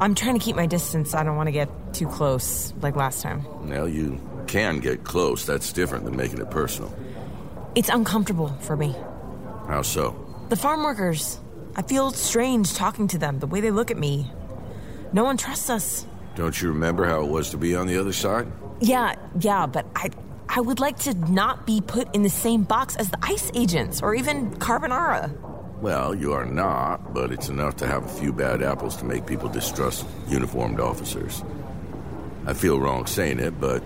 I'm 0.00 0.14
trying 0.14 0.38
to 0.38 0.44
keep 0.44 0.56
my 0.56 0.66
distance. 0.66 1.14
I 1.14 1.22
don't 1.22 1.36
want 1.36 1.46
to 1.46 1.52
get 1.52 1.68
too 1.94 2.08
close 2.08 2.72
like 2.80 2.96
last 2.96 3.22
time. 3.22 3.44
Well, 3.68 3.88
you 3.88 4.20
can 4.46 4.78
get 4.78 5.04
close. 5.04 5.46
That's 5.46 5.72
different 5.72 6.04
than 6.04 6.16
making 6.16 6.40
it 6.40 6.50
personal. 6.50 6.94
It's 7.74 7.88
uncomfortable 7.88 8.48
for 8.60 8.76
me. 8.76 8.94
How 9.68 9.82
so? 9.82 10.16
The 10.48 10.56
farm 10.56 10.82
workers. 10.82 11.38
I 11.76 11.82
feel 11.82 12.10
strange 12.10 12.74
talking 12.74 13.08
to 13.08 13.18
them, 13.18 13.38
the 13.40 13.46
way 13.46 13.60
they 13.60 13.70
look 13.70 13.90
at 13.90 13.96
me. 13.96 14.30
No 15.12 15.24
one 15.24 15.36
trusts 15.36 15.70
us. 15.70 16.06
Don't 16.36 16.60
you 16.60 16.68
remember 16.68 17.04
how 17.04 17.22
it 17.22 17.28
was 17.28 17.50
to 17.50 17.56
be 17.56 17.74
on 17.74 17.86
the 17.86 17.98
other 17.98 18.12
side? 18.12 18.46
Yeah, 18.80 19.14
yeah, 19.40 19.66
but 19.66 19.86
I 19.94 20.10
I 20.48 20.60
would 20.60 20.78
like 20.78 20.98
to 21.00 21.14
not 21.32 21.66
be 21.66 21.80
put 21.80 22.14
in 22.14 22.22
the 22.22 22.30
same 22.30 22.62
box 22.62 22.96
as 22.96 23.10
the 23.10 23.18
ICE 23.22 23.50
agents 23.54 24.02
or 24.02 24.14
even 24.14 24.52
Carbonara. 24.56 25.32
Well, 25.84 26.14
you 26.14 26.32
are 26.32 26.46
not, 26.46 27.12
but 27.12 27.30
it's 27.30 27.50
enough 27.50 27.76
to 27.76 27.86
have 27.86 28.06
a 28.06 28.08
few 28.08 28.32
bad 28.32 28.62
apples 28.62 28.96
to 28.96 29.04
make 29.04 29.26
people 29.26 29.50
distrust 29.50 30.06
uniformed 30.26 30.80
officers. 30.80 31.44
I 32.46 32.54
feel 32.54 32.80
wrong 32.80 33.04
saying 33.04 33.38
it, 33.38 33.60
but 33.60 33.82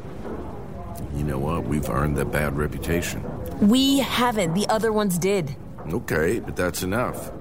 you 1.16 1.24
know 1.24 1.40
what? 1.40 1.64
We've 1.64 1.90
earned 1.90 2.16
that 2.18 2.26
bad 2.26 2.56
reputation. 2.56 3.20
We 3.58 3.98
haven't. 3.98 4.54
The 4.54 4.68
other 4.68 4.92
ones 4.92 5.18
did. 5.18 5.56
Okay, 5.92 6.38
but 6.38 6.54
that's 6.54 6.84
enough. 6.84 7.32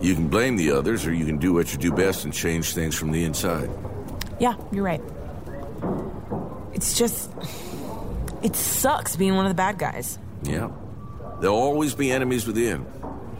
You 0.00 0.14
can 0.14 0.28
blame 0.28 0.56
the 0.56 0.70
others, 0.70 1.06
or 1.06 1.12
you 1.12 1.26
can 1.26 1.36
do 1.36 1.52
what 1.52 1.70
you 1.74 1.78
do 1.78 1.92
best 1.92 2.24
and 2.24 2.32
change 2.32 2.72
things 2.72 2.94
from 2.94 3.12
the 3.12 3.22
inside. 3.22 3.68
Yeah, 4.38 4.54
you're 4.72 4.82
right. 4.82 5.02
It's 6.72 6.96
just. 6.96 7.30
It 8.42 8.56
sucks 8.56 9.14
being 9.16 9.34
one 9.34 9.44
of 9.44 9.50
the 9.50 9.56
bad 9.56 9.76
guys. 9.76 10.18
Yeah. 10.42 10.70
There'll 11.42 11.54
always 11.54 11.94
be 11.94 12.10
enemies 12.10 12.46
within. 12.46 12.86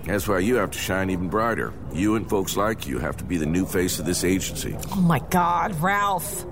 That's 0.05 0.27
why 0.27 0.39
you 0.39 0.57
have 0.57 0.71
to 0.71 0.79
shine 0.79 1.11
even 1.11 1.29
brighter. 1.29 1.73
You 1.93 2.17
and 2.17 2.29
folks 2.29 2.57
like 2.57 2.87
you 2.87 2.99
have 2.99 3.17
to 3.19 3.25
be 3.25 3.37
the 3.37 3.47
new 3.47 3.67
face 3.67 3.99
of 3.99 4.07
this 4.07 4.25
agency. 4.25 4.77
Oh 4.93 5.01
my 5.01 5.19
god, 5.31 5.81
Ralph. 5.81 6.47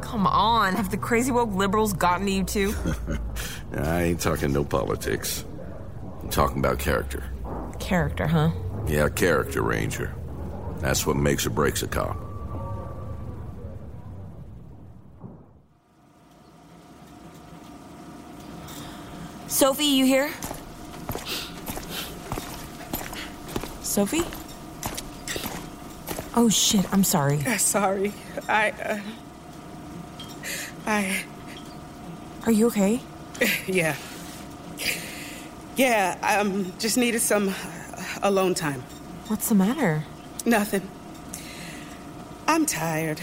Come 0.00 0.26
on, 0.26 0.74
have 0.74 0.90
the 0.90 0.96
crazy 0.96 1.32
woke 1.32 1.52
liberals 1.52 1.92
gotten 1.92 2.26
to 2.26 2.32
you 2.32 2.44
too? 2.44 2.74
I 3.76 4.02
ain't 4.04 4.20
talking 4.20 4.52
no 4.52 4.64
politics. 4.64 5.44
I'm 6.22 6.30
talking 6.30 6.58
about 6.58 6.78
character. 6.78 7.24
Character, 7.80 8.26
huh? 8.26 8.50
Yeah, 8.86 9.08
character, 9.08 9.62
Ranger. 9.62 10.14
That's 10.78 11.06
what 11.06 11.16
makes 11.16 11.46
or 11.46 11.50
breaks 11.50 11.82
a 11.82 11.88
cop. 11.88 12.16
Sophie, 19.48 19.84
you 19.84 20.04
here? 20.04 20.30
Sophie? 23.96 24.24
Oh 26.34 26.50
shit, 26.50 26.84
I'm 26.92 27.02
sorry. 27.02 27.42
Uh, 27.46 27.56
sorry. 27.56 28.12
I, 28.46 28.70
uh, 28.72 29.00
I. 30.86 31.24
Are 32.44 32.52
you 32.52 32.66
okay? 32.66 33.00
Yeah. 33.66 33.96
Yeah, 35.76 36.18
I 36.22 36.36
um, 36.36 36.74
just 36.78 36.98
needed 36.98 37.22
some 37.22 37.54
alone 38.22 38.52
time. 38.52 38.82
What's 39.28 39.48
the 39.48 39.54
matter? 39.54 40.04
Nothing. 40.44 40.86
I'm 42.46 42.66
tired. 42.66 43.22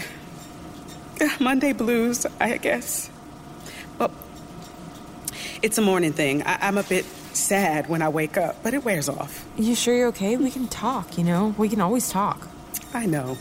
Monday 1.38 1.72
blues, 1.72 2.26
I 2.40 2.56
guess. 2.56 3.10
Well, 4.00 4.10
it's 5.62 5.78
a 5.78 5.82
morning 5.82 6.12
thing. 6.12 6.42
I- 6.42 6.58
I'm 6.66 6.78
a 6.78 6.82
bit 6.82 7.06
sad 7.36 7.88
when 7.88 8.02
I 8.02 8.08
wake 8.08 8.36
up, 8.36 8.62
but 8.62 8.74
it 8.74 8.84
wears 8.84 9.08
off. 9.08 9.46
You 9.56 9.74
sure 9.74 9.94
you're 9.94 10.08
okay? 10.08 10.36
We 10.36 10.50
can 10.50 10.68
talk, 10.68 11.18
you 11.18 11.24
know? 11.24 11.54
We 11.58 11.68
can 11.68 11.80
always 11.80 12.10
talk. 12.10 12.48
I 12.92 13.06
know. 13.06 13.36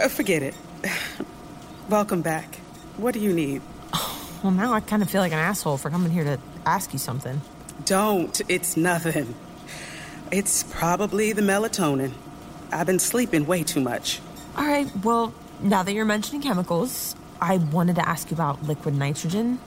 Uh, 0.00 0.08
forget 0.08 0.42
it. 0.42 0.54
Welcome 1.88 2.22
back. 2.22 2.56
What 2.96 3.14
do 3.14 3.20
you 3.20 3.32
need? 3.32 3.62
Well, 4.42 4.50
now 4.50 4.72
I 4.72 4.80
kind 4.80 5.02
of 5.04 5.08
feel 5.08 5.20
like 5.20 5.30
an 5.30 5.38
asshole 5.38 5.76
for 5.76 5.88
coming 5.88 6.10
here 6.10 6.24
to 6.24 6.36
ask 6.66 6.92
you 6.92 6.98
something. 6.98 7.40
Don't. 7.84 8.40
It's 8.48 8.76
nothing. 8.76 9.36
It's 10.32 10.64
probably 10.64 11.32
the 11.32 11.42
melatonin. 11.42 12.12
I've 12.72 12.88
been 12.88 12.98
sleeping 12.98 13.46
way 13.46 13.62
too 13.62 13.80
much. 13.80 14.20
All 14.56 14.66
right, 14.66 14.90
well, 15.04 15.32
now 15.60 15.84
that 15.84 15.92
you're 15.92 16.04
mentioning 16.04 16.42
chemicals, 16.42 17.14
I 17.40 17.58
wanted 17.58 17.94
to 17.96 18.08
ask 18.08 18.30
you 18.30 18.34
about 18.34 18.62
liquid 18.64 18.96
nitrogen. 18.96 19.60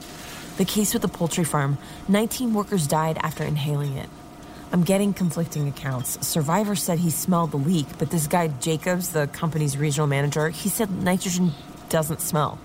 The 0.56 0.64
case 0.64 0.92
with 0.92 1.02
the 1.02 1.08
poultry 1.08 1.44
farm 1.44 1.78
19 2.08 2.54
workers 2.54 2.86
died 2.86 3.18
after 3.18 3.44
inhaling 3.44 3.96
it. 3.96 4.08
I'm 4.72 4.82
getting 4.82 5.14
conflicting 5.14 5.68
accounts. 5.68 6.26
Survivor 6.26 6.74
said 6.74 6.98
he 6.98 7.10
smelled 7.10 7.52
the 7.52 7.56
leak, 7.56 7.86
but 7.98 8.10
this 8.10 8.26
guy, 8.26 8.48
Jacobs, 8.48 9.10
the 9.10 9.26
company's 9.28 9.76
regional 9.76 10.06
manager, 10.06 10.48
he 10.48 10.68
said 10.68 10.90
nitrogen 10.90 11.52
doesn't 11.88 12.20
smell. 12.20 12.58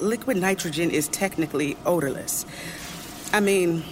Liquid 0.00 0.36
nitrogen 0.36 0.90
is 0.90 1.08
technically 1.08 1.76
odorless. 1.86 2.44
I 3.32 3.40
mean, 3.40 3.84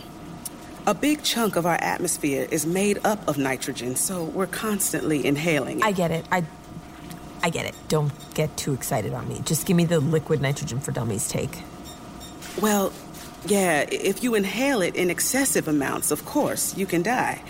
a 0.87 0.95
big 0.95 1.23
chunk 1.23 1.57
of 1.57 1.65
our 1.65 1.77
atmosphere 1.81 2.47
is 2.51 2.67
made 2.67 2.99
up 3.05 3.27
of 3.27 3.39
nitrogen, 3.39 3.97
so 3.97 4.25
we're 4.25 4.47
constantly 4.47 5.25
inhaling 5.25 5.79
it. 5.79 5.85
I 5.85 5.93
get 5.93 6.11
it. 6.11 6.27
I 6.31 6.45
I 7.43 7.51
get 7.51 7.67
it. 7.67 7.75
Don't 7.89 8.13
get 8.35 8.55
too 8.57 8.73
excited 8.73 9.13
on 9.13 9.29
me. 9.29 9.41
Just 9.45 9.67
give 9.67 9.77
me 9.77 9.85
the 9.85 10.01
liquid 10.01 10.41
nitrogen 10.41 10.81
for 10.81 10.93
dummies 10.93 11.29
take. 11.29 11.63
Well, 12.61 12.93
yeah, 13.47 13.87
if 13.91 14.23
you 14.23 14.35
inhale 14.35 14.81
it 14.83 14.97
in 14.97 15.11
excessive 15.11 15.69
amounts, 15.69 16.11
of 16.11 16.25
course, 16.25 16.77
you 16.77 16.87
can 16.87 17.03
die. 17.03 17.43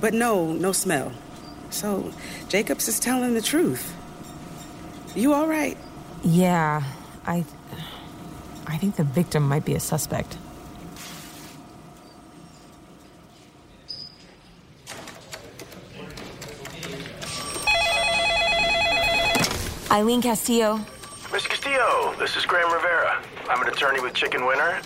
But 0.00 0.14
no, 0.14 0.52
no 0.52 0.72
smell. 0.72 1.12
So, 1.70 2.12
Jacobs 2.48 2.88
is 2.88 3.00
telling 3.00 3.34
the 3.34 3.42
truth. 3.42 3.94
You 5.14 5.32
all 5.32 5.46
right? 5.46 5.76
Yeah, 6.22 6.82
I 7.26 7.44
I 8.66 8.76
think 8.76 8.96
the 8.96 9.04
victim 9.04 9.48
might 9.48 9.64
be 9.64 9.74
a 9.74 9.80
suspect. 9.80 10.36
Eileen 19.90 20.20
Castillo. 20.20 20.80
Miss 21.32 21.46
Castillo, 21.46 22.14
this 22.18 22.36
is 22.36 22.44
Graham 22.44 22.70
Rivera. 22.72 23.22
I'm 23.48 23.62
an 23.62 23.68
attorney 23.68 24.00
with 24.00 24.12
Chicken 24.12 24.44
Winner. 24.44 24.80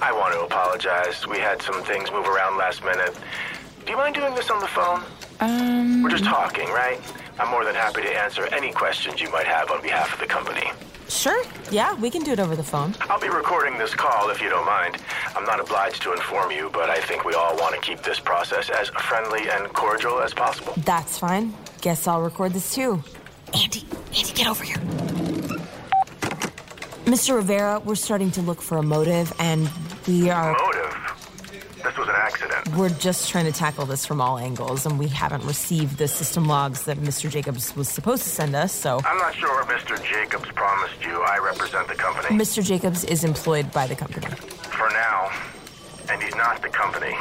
I 0.00 0.12
want 0.12 0.34
to 0.34 0.40
apologize. 0.40 1.26
We 1.26 1.38
had 1.38 1.60
some 1.60 1.82
things 1.84 2.10
move 2.10 2.26
around 2.26 2.56
last 2.56 2.82
minute. 2.84 3.14
Do 3.84 3.90
you 3.92 3.98
mind 3.98 4.14
doing 4.14 4.34
this 4.34 4.50
on 4.50 4.60
the 4.60 4.66
phone? 4.68 5.02
Um. 5.40 6.02
We're 6.02 6.10
just 6.10 6.24
talking, 6.24 6.68
right? 6.68 7.00
I'm 7.38 7.50
more 7.50 7.64
than 7.64 7.74
happy 7.74 8.02
to 8.02 8.08
answer 8.08 8.46
any 8.52 8.72
questions 8.72 9.20
you 9.20 9.30
might 9.30 9.46
have 9.46 9.70
on 9.70 9.82
behalf 9.82 10.12
of 10.14 10.20
the 10.20 10.26
company. 10.26 10.70
Sure. 11.08 11.44
Yeah, 11.70 11.94
we 11.96 12.08
can 12.10 12.22
do 12.22 12.32
it 12.32 12.40
over 12.40 12.56
the 12.56 12.62
phone. 12.62 12.94
I'll 13.02 13.20
be 13.20 13.28
recording 13.28 13.76
this 13.76 13.94
call 13.94 14.30
if 14.30 14.40
you 14.40 14.48
don't 14.48 14.64
mind. 14.64 14.96
I'm 15.36 15.44
not 15.44 15.60
obliged 15.60 16.00
to 16.02 16.12
inform 16.12 16.50
you, 16.50 16.70
but 16.72 16.88
I 16.88 17.00
think 17.00 17.24
we 17.24 17.34
all 17.34 17.54
want 17.56 17.74
to 17.74 17.80
keep 17.80 18.02
this 18.02 18.18
process 18.18 18.70
as 18.70 18.88
friendly 18.88 19.48
and 19.50 19.72
cordial 19.74 20.20
as 20.20 20.32
possible. 20.32 20.72
That's 20.78 21.18
fine. 21.18 21.54
Guess 21.82 22.06
I'll 22.06 22.22
record 22.22 22.52
this 22.54 22.74
too. 22.74 23.02
Andy, 23.52 23.84
Andy, 24.16 24.32
get 24.32 24.46
over 24.46 24.64
here. 24.64 24.78
Mr. 27.04 27.34
Rivera, 27.34 27.80
we're 27.84 27.96
starting 27.96 28.30
to 28.30 28.40
look 28.42 28.62
for 28.62 28.78
a 28.78 28.82
motive, 28.82 29.32
and 29.40 29.68
we 30.06 30.30
are. 30.30 30.52
Motive? 30.52 30.98
This 31.82 31.96
was 31.98 32.08
an 32.08 32.14
accident. 32.16 32.76
We're 32.76 32.90
just 32.90 33.28
trying 33.28 33.46
to 33.46 33.52
tackle 33.52 33.86
this 33.86 34.06
from 34.06 34.20
all 34.20 34.38
angles, 34.38 34.86
and 34.86 35.00
we 35.00 35.08
haven't 35.08 35.44
received 35.44 35.98
the 35.98 36.06
system 36.06 36.46
logs 36.46 36.84
that 36.84 36.98
Mr. 36.98 37.28
Jacobs 37.28 37.74
was 37.74 37.88
supposed 37.88 38.22
to 38.22 38.28
send 38.28 38.54
us, 38.54 38.72
so. 38.72 39.00
I'm 39.04 39.18
not 39.18 39.34
sure 39.34 39.64
Mr. 39.64 40.00
Jacobs 40.04 40.48
promised 40.52 41.04
you. 41.04 41.20
I 41.22 41.38
represent 41.38 41.88
the 41.88 41.94
company. 41.94 42.28
Mr. 42.36 42.62
Jacobs 42.64 43.02
is 43.04 43.24
employed 43.24 43.72
by 43.72 43.88
the 43.88 43.96
company. 43.96 44.26
For 44.26 44.88
now. 44.90 45.32
And 46.08 46.22
he's 46.22 46.36
not 46.36 46.62
the 46.62 46.68
company. 46.68 47.16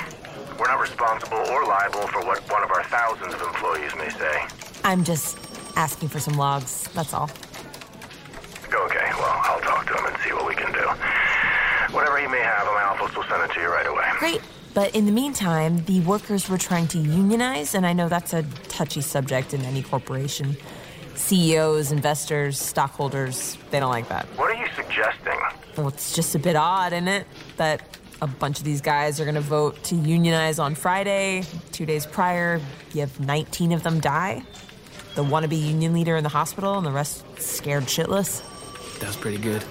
We're 0.60 0.68
not 0.68 0.80
responsible 0.80 1.38
or 1.38 1.66
liable 1.66 2.06
for 2.08 2.22
what 2.24 2.40
one 2.52 2.64
of 2.64 2.70
our 2.70 2.84
thousands 2.84 3.34
of 3.34 3.42
employees 3.42 3.96
may 3.98 4.10
say. 4.10 4.46
I'm 4.84 5.04
just 5.04 5.40
asking 5.76 6.10
for 6.10 6.20
some 6.20 6.36
logs, 6.36 6.88
that's 6.94 7.16
all. 7.16 7.32
Okay, 8.74 9.12
well, 9.20 9.42
I'll 9.44 9.60
talk 9.60 9.86
to 9.88 9.98
him 9.98 10.06
and 10.06 10.16
see 10.24 10.32
what 10.34 10.48
we 10.48 10.56
can 10.56 10.72
do. 10.72 10.88
Whatever 12.22 12.36
he 12.36 12.42
may 12.42 12.46
have, 12.46 12.66
my 12.68 12.84
office 12.84 13.16
will 13.16 13.24
send 13.24 13.50
it 13.50 13.54
to 13.56 13.62
you 13.62 13.68
right 13.68 13.88
away. 13.88 14.06
Great. 14.20 14.42
But 14.74 14.96
in 14.96 15.06
the 15.06 15.12
meantime, 15.12 15.84
the 15.86 16.02
workers 16.02 16.50
were 16.50 16.58
trying 16.58 16.88
to 16.90 17.00
unionize, 17.00 17.74
and 17.74 17.86
I 17.86 17.94
know 17.94 18.10
that's 18.10 18.34
a 18.34 18.44
touchy 18.68 19.02
subject 19.02 19.54
in 19.54 19.62
any 19.62 19.82
corporation. 19.82 20.56
CEOs, 21.16 21.92
investors, 21.92 22.60
stockholders, 22.60 23.58
they 23.72 23.80
don't 23.80 23.90
like 23.90 24.08
that. 24.10 24.26
What 24.38 24.52
are 24.52 24.60
you 24.60 24.68
suggesting? 24.76 25.38
Well, 25.76 25.88
it's 25.88 26.14
just 26.14 26.36
a 26.36 26.40
bit 26.40 26.56
odd, 26.56 26.94
isn't 26.94 27.08
it? 27.08 27.28
That 27.58 27.98
a 28.22 28.28
bunch 28.28 28.60
of 28.60 28.66
these 28.66 28.82
guys 28.82 29.20
are 29.20 29.26
going 29.26 29.36
to 29.36 29.42
vote 29.42 29.84
to 29.86 29.96
unionize 29.96 30.60
on 30.60 30.76
Friday. 30.76 31.44
Two 31.72 31.86
days 31.86 32.06
prior, 32.06 32.62
you 32.94 33.02
have 33.02 33.20
19 33.20 33.72
of 33.72 33.84
them 33.84 34.00
die. 34.00 34.44
The 35.16 35.24
wannabe 35.24 35.60
union 35.60 35.94
leader 35.94 36.16
in 36.16 36.24
the 36.24 36.30
hospital, 36.30 36.78
and 36.78 36.86
the 36.86 36.92
rest 36.92 37.26
scared 37.40 37.86
shitless. 37.86 38.44
That 39.00 39.08
was 39.08 39.18
pretty 39.18 39.40
good. 39.40 39.64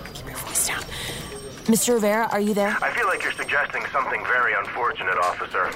Mr. 1.70 1.94
Rivera, 1.94 2.28
are 2.32 2.40
you 2.40 2.52
there? 2.52 2.76
I 2.82 2.90
feel 2.90 3.06
like 3.06 3.22
you're 3.22 3.30
suggesting 3.30 3.84
something 3.92 4.20
very 4.24 4.54
unfortunate, 4.54 5.16
officer. 5.18 5.66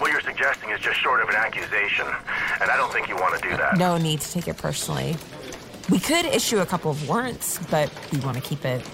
What 0.00 0.10
you're 0.10 0.20
suggesting 0.20 0.70
is 0.70 0.80
just 0.80 0.98
short 0.98 1.22
of 1.22 1.28
an 1.28 1.36
accusation, 1.36 2.04
and 2.60 2.68
I 2.68 2.76
don't 2.76 2.92
think 2.92 3.08
you 3.08 3.14
want 3.14 3.40
to 3.40 3.48
do 3.48 3.56
that. 3.56 3.76
No 3.76 3.96
need 3.96 4.20
to 4.22 4.32
take 4.32 4.48
it 4.48 4.56
personally. 4.56 5.16
We 5.88 6.00
could 6.00 6.24
issue 6.24 6.58
a 6.58 6.66
couple 6.66 6.90
of 6.90 7.08
warrants, 7.08 7.60
but 7.70 7.92
we 8.10 8.18
want 8.18 8.36
to 8.38 8.42
keep 8.42 8.64
it. 8.64 8.84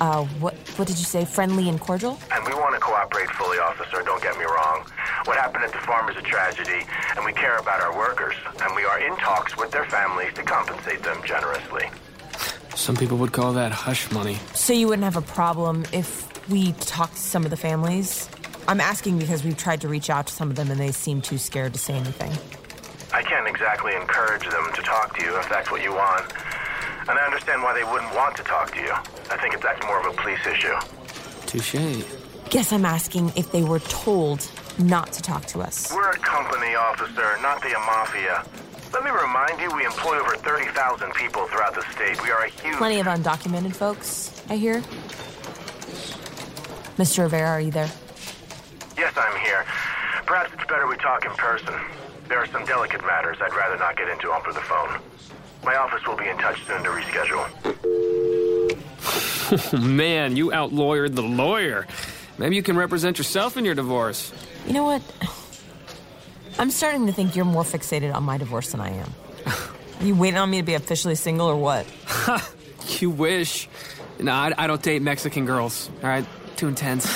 Uh, 0.00 0.24
what 0.40 0.54
what 0.76 0.88
did 0.88 0.96
you 0.96 1.04
say? 1.04 1.26
Friendly 1.26 1.68
and 1.68 1.78
cordial? 1.78 2.18
And 2.32 2.42
we 2.46 2.54
want 2.54 2.72
to 2.72 2.80
cooperate 2.80 3.28
fully, 3.32 3.58
officer. 3.58 4.02
Don't 4.02 4.22
get 4.22 4.38
me 4.38 4.44
wrong. 4.44 4.86
What 5.26 5.36
happened 5.36 5.64
at 5.64 5.72
the 5.72 5.84
farm 5.84 6.08
is 6.08 6.16
a 6.16 6.22
tragedy, 6.22 6.86
and 7.14 7.26
we 7.26 7.34
care 7.34 7.58
about 7.58 7.82
our 7.82 7.94
workers, 7.94 8.36
and 8.62 8.74
we 8.74 8.84
are 8.84 8.98
in 8.98 9.14
talks 9.16 9.54
with 9.58 9.70
their 9.70 9.84
families 9.84 10.32
to 10.36 10.42
compensate 10.42 11.02
them 11.02 11.20
generously. 11.26 11.90
Some 12.80 12.96
people 12.96 13.18
would 13.18 13.32
call 13.32 13.52
that 13.52 13.72
hush 13.72 14.10
money. 14.10 14.38
So 14.54 14.72
you 14.72 14.88
wouldn't 14.88 15.04
have 15.04 15.18
a 15.18 15.20
problem 15.20 15.84
if 15.92 16.26
we 16.48 16.72
talked 16.72 17.12
to 17.12 17.20
some 17.20 17.44
of 17.44 17.50
the 17.50 17.56
families? 17.58 18.26
I'm 18.66 18.80
asking 18.80 19.18
because 19.18 19.44
we've 19.44 19.56
tried 19.56 19.82
to 19.82 19.88
reach 19.88 20.08
out 20.08 20.28
to 20.28 20.32
some 20.32 20.48
of 20.48 20.56
them 20.56 20.70
and 20.70 20.80
they 20.80 20.90
seem 20.90 21.20
too 21.20 21.36
scared 21.36 21.74
to 21.74 21.78
say 21.78 21.92
anything. 21.92 22.32
I 23.12 23.22
can't 23.22 23.46
exactly 23.46 23.94
encourage 23.94 24.48
them 24.48 24.72
to 24.74 24.80
talk 24.80 25.14
to 25.18 25.24
you 25.26 25.38
if 25.38 25.46
that's 25.50 25.70
what 25.70 25.82
you 25.82 25.92
want. 25.92 26.32
And 27.06 27.18
I 27.18 27.26
understand 27.26 27.62
why 27.62 27.74
they 27.74 27.84
wouldn't 27.84 28.14
want 28.14 28.34
to 28.38 28.44
talk 28.44 28.74
to 28.74 28.80
you. 28.80 28.92
I 29.30 29.36
think 29.36 29.52
if 29.52 29.60
that's 29.60 29.84
more 29.84 30.00
of 30.00 30.06
a 30.06 30.16
police 30.16 30.46
issue. 30.46 30.74
Touche. 31.44 32.02
Guess 32.48 32.72
I'm 32.72 32.86
asking 32.86 33.30
if 33.36 33.52
they 33.52 33.62
were 33.62 33.80
told 33.80 34.50
not 34.78 35.12
to 35.12 35.20
talk 35.20 35.44
to 35.46 35.60
us. 35.60 35.92
We're 35.94 36.12
a 36.12 36.18
company, 36.18 36.74
officer, 36.74 37.36
not 37.42 37.60
the 37.60 37.74
mafia. 37.86 38.42
Let 38.92 39.04
me 39.04 39.10
remind 39.10 39.60
you, 39.60 39.70
we 39.74 39.84
employ 39.84 40.18
over 40.18 40.36
30,000 40.36 41.12
people 41.14 41.46
throughout 41.46 41.74
the 41.74 41.82
state. 41.92 42.20
We 42.22 42.30
are 42.30 42.44
a 42.44 42.48
huge... 42.48 42.76
Plenty 42.76 43.00
of 43.00 43.06
undocumented 43.06 43.74
folks, 43.74 44.42
I 44.48 44.56
hear. 44.56 44.80
Mr. 46.96 47.22
Rivera, 47.22 47.48
are 47.48 47.60
you 47.60 47.70
there? 47.70 47.90
Yes, 48.98 49.14
I'm 49.16 49.40
here. 49.40 49.64
Perhaps 50.26 50.52
it's 50.54 50.64
better 50.66 50.86
we 50.86 50.96
talk 50.96 51.24
in 51.24 51.30
person. 51.32 51.74
There 52.28 52.38
are 52.38 52.46
some 52.46 52.64
delicate 52.64 53.00
matters 53.02 53.38
I'd 53.40 53.54
rather 53.54 53.78
not 53.78 53.96
get 53.96 54.08
into 54.08 54.30
over 54.32 54.52
the 54.52 54.60
phone. 54.60 55.00
My 55.64 55.76
office 55.76 56.06
will 56.06 56.16
be 56.16 56.28
in 56.28 56.36
touch 56.38 56.64
soon 56.66 56.82
to 56.82 56.90
reschedule. 56.90 57.48
Oh, 59.72 59.78
man, 59.78 60.36
you 60.36 60.48
outlawyered 60.50 61.14
the 61.14 61.22
lawyer. 61.22 61.86
Maybe 62.38 62.56
you 62.56 62.62
can 62.62 62.76
represent 62.76 63.18
yourself 63.18 63.56
in 63.56 63.64
your 63.64 63.74
divorce. 63.74 64.32
You 64.66 64.72
know 64.72 64.84
what? 64.84 65.02
I'm 66.58 66.70
starting 66.70 67.06
to 67.06 67.12
think 67.12 67.36
you're 67.36 67.44
more 67.44 67.62
fixated 67.62 68.14
on 68.14 68.24
my 68.24 68.38
divorce 68.38 68.72
than 68.72 68.80
I 68.80 68.90
am. 68.90 69.12
You 70.00 70.14
waiting 70.14 70.38
on 70.38 70.48
me 70.48 70.58
to 70.58 70.62
be 70.62 70.74
officially 70.74 71.14
single 71.14 71.46
or 71.46 71.56
what? 71.56 71.86
you 73.00 73.10
wish. 73.10 73.68
No, 74.18 74.32
I, 74.32 74.52
I 74.56 74.66
don't 74.66 74.82
date 74.82 75.02
Mexican 75.02 75.44
girls. 75.44 75.90
All 76.02 76.08
right, 76.08 76.24
too 76.56 76.68
intense. 76.68 77.06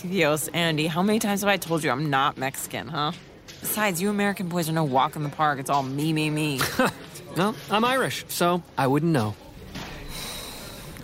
Dios, 0.02 0.48
Andy, 0.48 0.88
how 0.88 1.02
many 1.02 1.20
times 1.20 1.42
have 1.42 1.48
I 1.48 1.56
told 1.56 1.84
you 1.84 1.90
I'm 1.90 2.10
not 2.10 2.36
Mexican, 2.36 2.88
huh? 2.88 3.12
Besides, 3.60 4.02
you 4.02 4.10
American 4.10 4.48
boys 4.48 4.68
are 4.68 4.72
no 4.72 4.84
walk 4.84 5.16
in 5.16 5.22
the 5.22 5.28
park. 5.28 5.58
It's 5.58 5.70
all 5.70 5.82
me, 5.82 6.12
me, 6.12 6.30
me. 6.30 6.60
no, 7.36 7.54
I'm 7.70 7.84
Irish, 7.84 8.24
so 8.28 8.62
I 8.76 8.86
wouldn't 8.86 9.12
know. 9.12 9.34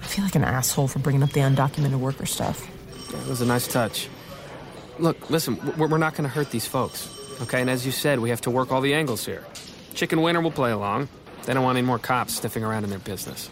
I 0.03 0.07
feel 0.07 0.25
like 0.25 0.35
an 0.35 0.45
asshole 0.45 0.89
for 0.89 0.99
bringing 0.99 1.23
up 1.23 1.31
the 1.31 1.41
undocumented 1.41 1.99
worker 1.99 2.27
stuff. 2.27 2.69
Yeah, 3.13 3.21
it 3.21 3.29
was 3.29 3.41
a 3.41 3.47
nice 3.47 3.67
touch. 3.69 4.09
Look, 4.99 5.31
listen, 5.31 5.59
we're, 5.77 5.89
we're 5.89 5.99
not 5.99 6.15
going 6.15 6.29
to 6.29 6.35
hurt 6.35 6.51
these 6.51 6.67
folks, 6.67 7.09
okay? 7.43 7.61
And 7.61 7.71
as 7.71 7.85
you 7.87 7.93
said, 7.93 8.19
we 8.19 8.31
have 8.31 8.41
to 8.43 8.51
work 8.51 8.73
all 8.73 8.81
the 8.81 8.95
angles 8.95 9.25
here. 9.25 9.45
Chicken 9.95 10.23
Winner 10.23 10.41
will 10.41 10.51
play 10.51 10.73
along. 10.73 11.09
They 11.45 11.55
don't 11.55 11.63
want 11.63 11.77
any 11.77 11.87
more 11.87 11.99
cops 11.99 12.35
sniffing 12.35 12.65
around 12.65 12.85
in 12.85 12.91
their 12.91 12.99
business. 12.99 13.51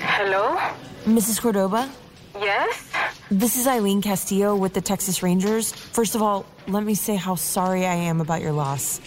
Hello? 0.00 0.56
Mrs. 1.04 1.40
Cordoba? 1.40 1.90
Yes? 2.34 2.90
This 3.30 3.56
is 3.56 3.66
Eileen 3.66 4.02
Castillo 4.02 4.54
with 4.54 4.74
the 4.74 4.80
Texas 4.80 5.22
Rangers. 5.22 5.72
First 5.72 6.14
of 6.14 6.22
all, 6.22 6.46
let 6.68 6.84
me 6.84 6.94
say 6.94 7.16
how 7.16 7.34
sorry 7.34 7.84
I 7.84 7.94
am 7.94 8.20
about 8.20 8.40
your 8.40 8.52
loss. 8.52 9.00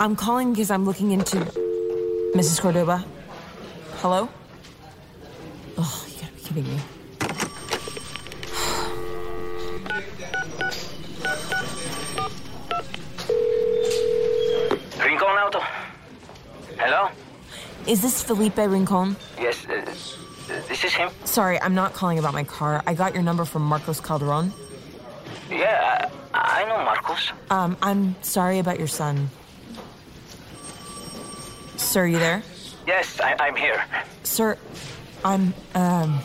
I'm 0.00 0.16
calling 0.16 0.52
because 0.52 0.70
I'm 0.70 0.84
looking 0.84 1.12
into. 1.12 1.36
Mrs. 2.34 2.60
Cordoba? 2.60 3.04
Hello? 3.98 4.28
Oh, 5.78 6.06
you 6.08 6.20
gotta 6.20 6.32
be 6.34 6.40
kidding 6.40 6.64
me. 6.64 6.80
Is 17.86 18.02
this 18.02 18.22
Felipe 18.22 18.56
Rincon? 18.56 19.16
Yes, 19.38 19.66
uh, 19.68 19.84
this 20.68 20.84
is 20.84 20.92
him. 20.92 21.10
Sorry, 21.24 21.60
I'm 21.60 21.74
not 21.74 21.92
calling 21.94 22.18
about 22.18 22.34
my 22.34 22.44
car. 22.44 22.82
I 22.86 22.94
got 22.94 23.14
your 23.14 23.22
number 23.22 23.44
from 23.44 23.62
Marcos 23.62 24.00
Calderon. 24.00 24.52
Yeah, 25.50 26.10
I, 26.32 26.62
I 26.62 26.68
know 26.68 26.84
Marcos. 26.84 27.32
Um, 27.50 27.76
I'm 27.82 28.14
sorry 28.22 28.58
about 28.58 28.78
your 28.78 28.88
son. 28.88 29.30
Sir, 31.76 32.06
you 32.06 32.18
there? 32.18 32.42
Yes, 32.86 33.20
I, 33.20 33.36
I'm 33.38 33.56
here. 33.56 33.84
Sir, 34.22 34.58
I'm, 35.24 35.54
um, 35.74 36.20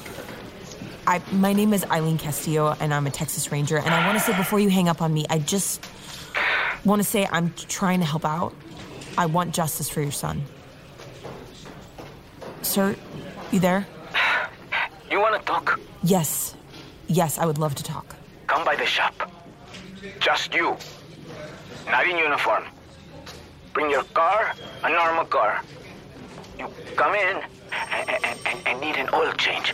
I, 1.08 1.22
my 1.32 1.54
name 1.54 1.74
is 1.74 1.86
Eileen 1.86 2.17
Castillo, 2.17 2.76
and 2.80 2.93
I'm 2.93 3.08
a 3.08 3.12
Texas 3.12 3.52
Ranger. 3.52 3.78
And 3.78 3.89
I 3.89 4.06
want 4.06 4.17
to 4.17 4.24
say 4.24 4.36
before 4.36 4.60
you 4.60 4.69
hang 4.69 4.89
up 4.89 5.02
on 5.02 5.13
me, 5.13 5.26
I 5.30 5.39
just 5.39 5.86
want 6.86 7.02
to 7.02 7.08
say 7.08 7.28
I'm 7.32 7.54
trying 7.54 8.00
to 8.00 8.06
help 8.06 8.26
out. 8.26 8.54
I 9.17 9.26
want 9.26 9.54
justice 9.54 9.89
for 9.89 10.02
your 10.02 10.12
son. 10.12 10.43
Sir, 12.69 12.95
you 13.51 13.60
there? 13.60 13.88
You 15.10 15.19
want 15.19 15.34
to 15.39 15.43
talk? 15.43 15.79
Yes. 16.03 16.55
Yes, 17.08 17.39
I 17.39 17.47
would 17.47 17.58
love 17.58 17.73
to 17.73 17.84
talk. 17.84 18.15
Come 18.45 18.63
by 18.63 18.75
the 18.75 18.86
shop. 18.86 19.32
Just 20.19 20.53
you. 20.53 20.77
Not 21.88 22.05
in 22.08 22.15
uniform. 22.15 22.65
Bring 23.73 23.89
your 23.89 24.03
car, 24.13 24.53
a 24.84 24.89
normal 24.91 25.25
car. 25.25 25.63
You 26.60 26.71
come 26.95 27.15
in 27.15 27.41
and, 27.91 28.10
and, 28.12 28.38
and, 28.45 28.67
and 28.67 28.82
need 28.82 28.97
an 28.97 29.10
oil 29.15 29.34
change. 29.34 29.73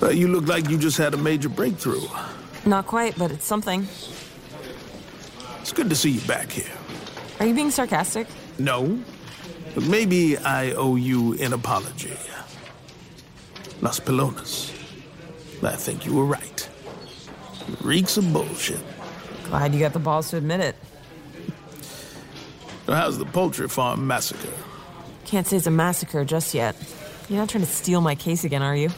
Uh, 0.00 0.08
you 0.08 0.28
look 0.28 0.48
like 0.48 0.70
you 0.70 0.78
just 0.78 0.96
had 0.96 1.12
a 1.12 1.18
major 1.18 1.50
breakthrough. 1.50 2.08
Not 2.64 2.86
quite, 2.86 3.18
but 3.18 3.30
it's 3.30 3.44
something. 3.44 3.86
It's 5.64 5.72
good 5.72 5.88
to 5.88 5.96
see 5.96 6.10
you 6.10 6.20
back 6.28 6.50
here. 6.50 6.70
Are 7.40 7.46
you 7.46 7.54
being 7.54 7.70
sarcastic? 7.70 8.26
No, 8.58 8.98
but 9.74 9.84
maybe 9.84 10.36
I 10.36 10.72
owe 10.72 10.96
you 10.96 11.32
an 11.40 11.54
apology. 11.54 12.12
Las 13.80 13.98
Pelonas. 13.98 14.70
I 15.62 15.74
think 15.74 16.04
you 16.04 16.12
were 16.12 16.26
right. 16.26 16.68
Reeks 17.80 18.18
of 18.18 18.30
bullshit. 18.30 18.78
Glad 19.44 19.72
you 19.72 19.80
got 19.80 19.94
the 19.94 19.98
balls 19.98 20.28
to 20.32 20.36
admit 20.36 20.60
it. 20.60 20.76
So 22.84 22.92
how's 22.92 23.16
the 23.16 23.24
poultry 23.24 23.68
farm 23.68 24.06
massacre? 24.06 24.52
Can't 25.24 25.46
say 25.46 25.56
it's 25.56 25.66
a 25.66 25.70
massacre 25.70 26.26
just 26.26 26.52
yet. 26.52 26.76
You're 27.30 27.38
not 27.38 27.48
trying 27.48 27.64
to 27.64 27.70
steal 27.70 28.02
my 28.02 28.14
case 28.14 28.44
again, 28.44 28.60
are 28.60 28.76
you? 28.76 28.90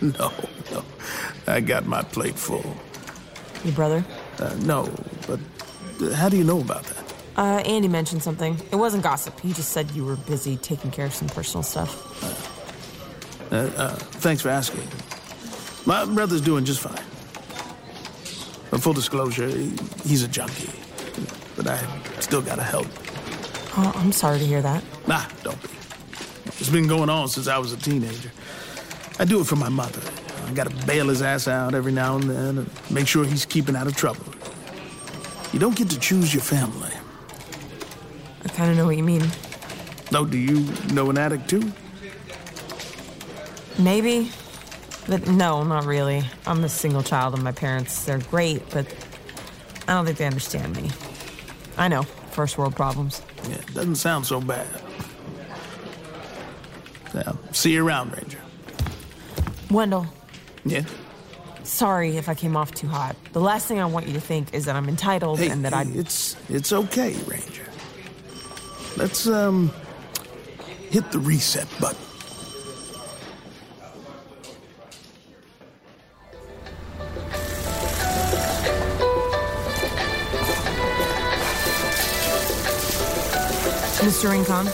No, 0.00 0.32
no. 0.72 0.82
I 1.46 1.60
got 1.60 1.84
my 1.84 2.00
plate 2.00 2.38
full. 2.38 2.74
Your 3.64 3.74
brother? 3.74 4.02
Uh, 4.38 4.54
no, 4.60 4.90
but 5.26 5.40
how 6.14 6.28
do 6.28 6.36
you 6.36 6.44
know 6.44 6.60
about 6.60 6.84
that? 6.84 7.04
Uh, 7.36 7.62
Andy 7.64 7.88
mentioned 7.88 8.22
something. 8.22 8.58
It 8.72 8.76
wasn't 8.76 9.02
gossip. 9.04 9.38
He 9.40 9.52
just 9.52 9.70
said 9.70 9.90
you 9.92 10.04
were 10.04 10.16
busy 10.16 10.56
taking 10.56 10.90
care 10.90 11.06
of 11.06 11.14
some 11.14 11.28
personal 11.28 11.62
stuff. 11.62 13.52
Uh, 13.52 13.56
uh, 13.76 13.94
thanks 14.20 14.42
for 14.42 14.48
asking. 14.48 14.86
My 15.86 16.04
brother's 16.04 16.40
doing 16.40 16.64
just 16.64 16.80
fine. 16.80 17.04
But 18.70 18.82
full 18.82 18.92
disclosure, 18.92 19.48
he- 19.48 19.72
he's 20.04 20.22
a 20.22 20.28
junkie. 20.28 20.70
But 21.56 21.68
I 21.68 21.78
still 22.20 22.42
gotta 22.42 22.62
help. 22.62 22.86
Oh, 23.76 23.92
I'm 23.96 24.12
sorry 24.12 24.38
to 24.40 24.44
hear 24.46 24.60
that. 24.62 24.82
Nah, 25.06 25.22
don't 25.44 25.60
be. 25.62 25.68
It's 26.58 26.68
been 26.68 26.88
going 26.88 27.08
on 27.08 27.28
since 27.28 27.46
I 27.46 27.58
was 27.58 27.72
a 27.72 27.76
teenager. 27.76 28.30
I 29.20 29.24
do 29.24 29.40
it 29.40 29.46
for 29.46 29.56
my 29.56 29.68
mother. 29.68 30.00
I 30.46 30.52
gotta 30.52 30.74
bail 30.86 31.08
his 31.08 31.22
ass 31.22 31.46
out 31.48 31.74
every 31.74 31.92
now 31.92 32.16
and 32.16 32.24
then 32.28 32.58
and 32.58 32.70
make 32.90 33.06
sure 33.06 33.24
he's 33.24 33.46
keeping 33.46 33.76
out 33.76 33.86
of 33.86 33.96
trouble. 33.96 34.24
You 35.52 35.58
don't 35.58 35.76
get 35.76 35.90
to 35.90 35.98
choose 35.98 36.32
your 36.32 36.42
family. 36.42 36.90
I 38.44 38.48
kind 38.48 38.70
of 38.70 38.76
know 38.76 38.86
what 38.86 38.96
you 38.96 39.02
mean. 39.02 39.24
No, 40.12 40.24
do 40.24 40.38
you 40.38 40.66
know 40.92 41.10
an 41.10 41.18
addict 41.18 41.48
too? 41.48 41.72
Maybe. 43.78 44.30
But 45.06 45.26
no, 45.26 45.62
not 45.64 45.84
really. 45.84 46.22
I'm 46.46 46.62
a 46.64 46.68
single 46.68 47.02
child 47.02 47.34
and 47.34 47.42
my 47.42 47.52
parents, 47.52 48.04
they're 48.04 48.18
great, 48.18 48.68
but 48.70 48.86
I 49.86 49.94
don't 49.94 50.04
think 50.04 50.18
they 50.18 50.26
understand 50.26 50.76
me. 50.76 50.90
I 51.78 51.88
know, 51.88 52.02
first 52.02 52.58
world 52.58 52.76
problems. 52.76 53.22
Yeah, 53.48 53.56
doesn't 53.72 53.94
sound 53.96 54.26
so 54.26 54.40
bad. 54.40 54.66
Yeah, 57.14 57.32
see 57.52 57.72
you 57.72 57.86
around, 57.86 58.12
Ranger. 58.12 58.40
Wendell, 59.70 60.06
Yeah? 60.64 60.82
Sorry 61.78 62.16
if 62.16 62.28
I 62.28 62.34
came 62.34 62.56
off 62.56 62.74
too 62.74 62.88
hot. 62.88 63.14
The 63.32 63.40
last 63.40 63.68
thing 63.68 63.78
I 63.78 63.86
want 63.86 64.08
you 64.08 64.12
to 64.14 64.20
think 64.20 64.52
is 64.52 64.64
that 64.64 64.74
I'm 64.74 64.88
entitled 64.88 65.38
Hey, 65.38 65.48
and 65.48 65.64
that 65.64 65.72
hey, 65.72 65.78
I. 65.78 65.98
It's 65.98 66.36
it's 66.48 66.72
okay, 66.72 67.14
Ranger. 67.26 67.66
Let's 68.96 69.28
um 69.28 69.70
hit 70.90 71.10
the 71.12 71.20
reset 71.20 71.68
button. 71.80 72.02
Mr. 84.08 84.30
Rincon? 84.30 84.66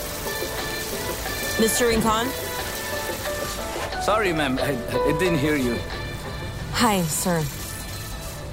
Mr. 1.59 1.89
Rincon? 1.89 2.29
Sorry, 4.03 4.33
ma'am. 4.33 4.59
I, 4.59 4.71
I 5.09 5.19
didn't 5.19 5.39
hear 5.39 5.57
you. 5.57 5.77
Hi, 6.75 7.03
sir. 7.03 7.41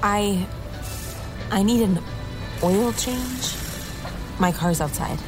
I. 0.00 0.46
I 1.50 1.64
need 1.64 1.82
an 1.82 1.98
oil 2.62 2.92
change. 2.92 3.56
My 4.38 4.52
car's 4.52 4.80
outside. 4.80 5.18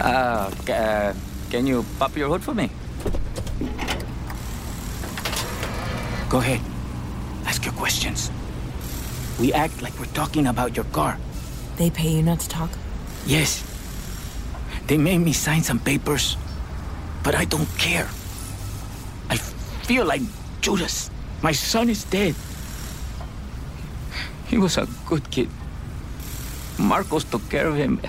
Uh, 0.00 0.50
uh, 0.72 1.12
can 1.50 1.66
you 1.66 1.84
pop 1.98 2.16
your 2.16 2.30
hood 2.30 2.42
for 2.42 2.54
me? 2.54 2.70
Go 6.30 6.38
ahead. 6.38 6.60
Ask 7.44 7.66
your 7.66 7.74
questions. 7.74 8.30
We 9.38 9.52
act 9.52 9.82
like 9.82 9.92
we're 10.00 10.16
talking 10.16 10.46
about 10.46 10.74
your 10.74 10.86
car. 10.86 11.18
They 11.76 11.90
pay 11.90 12.08
you 12.08 12.22
not 12.22 12.40
to 12.40 12.48
talk? 12.48 12.70
Yes. 13.26 13.62
They 14.86 14.96
made 14.96 15.18
me 15.18 15.34
sign 15.34 15.62
some 15.62 15.78
papers, 15.78 16.38
but 17.22 17.34
I 17.34 17.44
don't 17.44 17.68
care. 17.76 18.08
I 19.92 19.94
feel 19.94 20.08
like 20.08 20.24
Judas. 20.64 21.10
My 21.44 21.52
son 21.52 21.90
is 21.90 22.04
dead. 22.08 22.32
He 24.48 24.56
was 24.56 24.80
a 24.80 24.88
good 25.04 25.28
kid. 25.28 25.52
Marcos 26.78 27.28
took 27.28 27.44
care 27.52 27.68
of 27.68 27.76
him. 27.76 28.00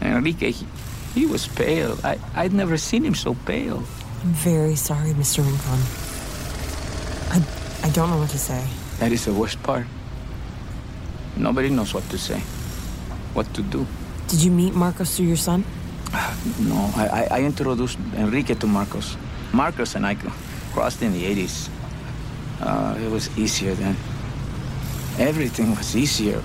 Enrique, 0.00 0.52
he, 0.52 0.64
he 1.12 1.26
was 1.26 1.48
pale. 1.48 1.98
I, 2.04 2.22
I'd 2.36 2.54
never 2.54 2.78
seen 2.78 3.02
him 3.02 3.16
so 3.16 3.34
pale. 3.34 3.82
I'm 4.22 4.30
very 4.38 4.76
sorry, 4.76 5.10
Mr. 5.10 5.42
Rincon. 5.42 5.82
I, 7.34 7.42
I 7.82 7.90
don't 7.90 8.08
know 8.08 8.18
what 8.18 8.30
to 8.30 8.38
say. 8.38 8.62
That 9.00 9.10
is 9.10 9.24
the 9.24 9.34
worst 9.34 9.60
part. 9.64 9.86
Nobody 11.34 11.68
knows 11.68 11.94
what 11.94 12.08
to 12.10 12.16
say, 12.16 12.38
what 13.34 13.52
to 13.54 13.62
do. 13.62 13.84
Did 14.28 14.44
you 14.44 14.52
meet 14.52 14.72
Marcos 14.72 15.16
through 15.16 15.26
your 15.26 15.42
son? 15.42 15.64
No, 16.60 16.78
I, 16.94 17.26
I 17.28 17.40
introduced 17.42 17.98
Enrique 18.14 18.54
to 18.54 18.68
Marcos. 18.68 19.16
Marcos 19.52 19.94
and 19.94 20.06
I 20.06 20.14
crossed 20.72 21.02
in 21.02 21.12
the 21.12 21.24
80s. 21.24 21.68
Uh, 22.60 22.96
it 22.98 23.10
was 23.10 23.28
easier 23.38 23.74
then. 23.74 23.96
Everything 25.18 25.76
was 25.76 25.94
easier. 25.94 26.42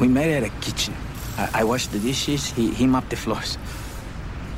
We 0.00 0.08
met 0.08 0.28
at 0.30 0.42
a 0.44 0.50
kitchen. 0.60 0.94
I, 1.36 1.60
I 1.60 1.64
washed 1.64 1.92
the 1.92 1.98
dishes, 1.98 2.50
he, 2.50 2.72
he 2.72 2.86
mopped 2.86 3.10
the 3.10 3.16
floors. 3.16 3.58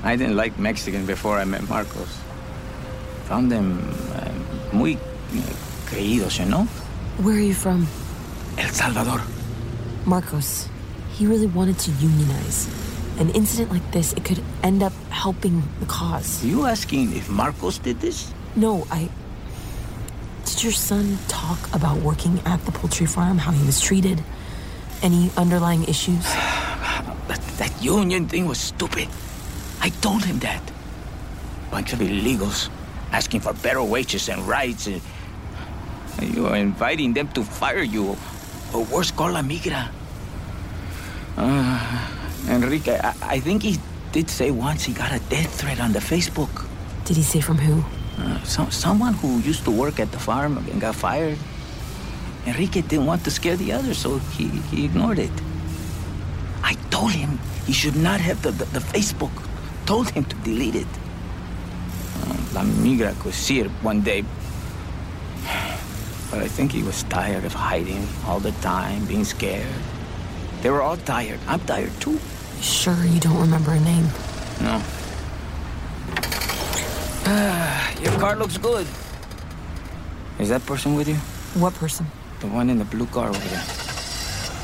I 0.04 0.14
didn't 0.16 0.36
like 0.36 0.58
Mexican 0.58 1.06
before 1.06 1.38
I 1.38 1.44
met 1.44 1.68
Marcos. 1.68 2.16
Found 3.24 3.50
them 3.50 3.78
uh, 4.14 4.32
muy 4.72 4.94
uh, 4.94 5.40
creídos, 5.86 6.38
you 6.38 6.46
know? 6.46 6.64
Where 7.18 7.36
are 7.36 7.40
you 7.40 7.54
from? 7.54 7.86
El 8.56 8.68
Salvador. 8.68 9.20
Marcos. 10.06 10.68
He 11.14 11.26
really 11.26 11.48
wanted 11.48 11.78
to 11.80 11.90
unionize. 11.90 12.87
An 13.18 13.30
incident 13.30 13.72
like 13.72 13.90
this, 13.90 14.12
it 14.12 14.24
could 14.24 14.42
end 14.62 14.82
up 14.82 14.92
helping 15.10 15.62
the 15.80 15.86
cause. 15.86 16.44
You 16.44 16.66
asking 16.66 17.16
if 17.16 17.28
Marcos 17.28 17.78
did 17.78 18.00
this? 18.00 18.32
No, 18.54 18.86
I. 18.90 19.08
Did 20.44 20.62
your 20.62 20.72
son 20.72 21.18
talk 21.26 21.58
about 21.74 21.98
working 21.98 22.40
at 22.46 22.64
the 22.64 22.70
poultry 22.72 23.06
farm, 23.06 23.38
how 23.38 23.50
he 23.50 23.64
was 23.66 23.80
treated? 23.80 24.22
Any 25.02 25.30
underlying 25.36 25.84
issues? 25.84 26.24
That, 27.28 27.42
that 27.58 27.82
union 27.82 28.26
thing 28.26 28.46
was 28.46 28.58
stupid. 28.58 29.06
I 29.82 29.90
told 30.00 30.24
him 30.24 30.38
that. 30.38 30.62
Bunch 31.70 31.92
of 31.92 31.98
illegals 31.98 32.70
asking 33.12 33.40
for 33.40 33.52
better 33.52 33.82
wages 33.82 34.30
and 34.30 34.48
rights. 34.48 34.86
And 34.86 35.02
you 36.34 36.46
are 36.46 36.56
inviting 36.56 37.12
them 37.12 37.28
to 37.36 37.44
fire 37.44 37.82
you, 37.82 38.16
or 38.72 38.84
worse, 38.84 39.10
call 39.10 39.32
la 39.32 39.42
migra. 39.42 39.88
Uh, 41.36 42.17
Enrique, 42.46 42.98
I, 43.02 43.14
I 43.22 43.40
think 43.40 43.62
he 43.62 43.78
did 44.12 44.30
say 44.30 44.50
once 44.50 44.84
he 44.84 44.92
got 44.92 45.12
a 45.12 45.18
death 45.28 45.60
threat 45.60 45.80
on 45.80 45.92
the 45.92 45.98
Facebook. 45.98 46.66
Did 47.04 47.16
he 47.16 47.22
say 47.22 47.40
from 47.40 47.58
who? 47.58 47.84
Uh, 48.22 48.42
some, 48.42 48.70
someone 48.70 49.14
who 49.14 49.38
used 49.40 49.64
to 49.64 49.70
work 49.70 50.00
at 50.00 50.12
the 50.12 50.18
farm 50.18 50.56
and 50.58 50.80
got 50.80 50.94
fired. 50.94 51.38
Enrique 52.46 52.82
didn't 52.82 53.06
want 53.06 53.24
to 53.24 53.30
scare 53.30 53.56
the 53.56 53.72
others, 53.72 53.98
so 53.98 54.18
he, 54.36 54.48
he 54.48 54.84
ignored 54.84 55.18
it. 55.18 55.30
I 56.62 56.74
told 56.90 57.12
him 57.12 57.38
he 57.66 57.72
should 57.72 57.96
not 57.96 58.20
have 58.20 58.42
the, 58.42 58.50
the, 58.50 58.64
the 58.66 58.80
Facebook. 58.80 59.32
Told 59.86 60.10
him 60.10 60.24
to 60.24 60.36
delete 60.36 60.74
it. 60.74 60.86
Uh, 62.22 62.36
La 62.54 62.62
Migra 62.62 63.18
could 63.20 63.34
see 63.34 63.60
it 63.60 63.70
one 63.82 64.00
day. 64.00 64.24
But 66.30 66.40
I 66.40 66.48
think 66.48 66.72
he 66.72 66.82
was 66.82 67.04
tired 67.04 67.44
of 67.44 67.54
hiding 67.54 68.06
all 68.26 68.38
the 68.38 68.52
time, 68.60 69.06
being 69.06 69.24
scared. 69.24 69.66
They 70.62 70.70
were 70.70 70.82
all 70.82 70.96
tired. 70.96 71.38
I'm 71.46 71.60
tired 71.60 71.92
too. 72.00 72.18
Sure, 72.60 73.04
you 73.04 73.20
don't 73.20 73.40
remember 73.40 73.72
a 73.72 73.80
name. 73.80 74.04
No. 74.60 74.82
Ah, 77.26 77.94
your 78.02 78.12
car 78.18 78.36
looks 78.36 78.58
good. 78.58 78.86
Is 80.38 80.48
that 80.48 80.64
person 80.66 80.94
with 80.94 81.08
you? 81.08 81.16
What 81.60 81.74
person? 81.74 82.06
The 82.40 82.46
one 82.48 82.70
in 82.70 82.78
the 82.78 82.84
blue 82.84 83.06
car 83.06 83.28
over 83.28 83.48
there. 83.48 83.64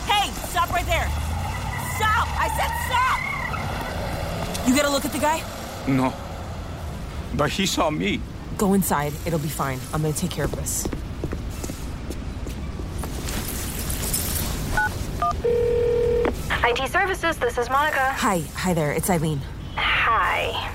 Hey, 0.07 0.31
stop 0.49 0.71
right 0.71 0.87
there! 0.87 1.09
Stop! 1.97 2.27
I 2.39 2.49
said 2.57 2.71
stop! 2.87 4.69
You 4.69 4.75
gotta 4.75 4.91
look 4.91 5.05
at 5.05 5.13
the 5.13 5.19
guy? 5.19 5.43
No. 5.87 6.13
But 7.35 7.51
he 7.51 7.67
saw 7.67 7.91
me. 7.91 8.21
Go 8.57 8.75
inside. 8.75 9.13
It'll 9.27 9.39
be 9.39 9.49
fine. 9.49 9.79
I'm 9.93 10.03
gonna 10.03 10.15
take 10.15 10.31
care 10.31 10.45
of 10.45 10.55
this. 10.57 10.87
IT 16.67 16.91
Services, 16.91 17.37
this 17.37 17.59
is 17.59 17.69
Monica. 17.69 18.15
Hi. 18.15 18.39
Hi 18.55 18.73
there. 18.73 18.93
It's 18.93 19.11
Eileen. 19.11 19.39
Hi. 19.77 20.73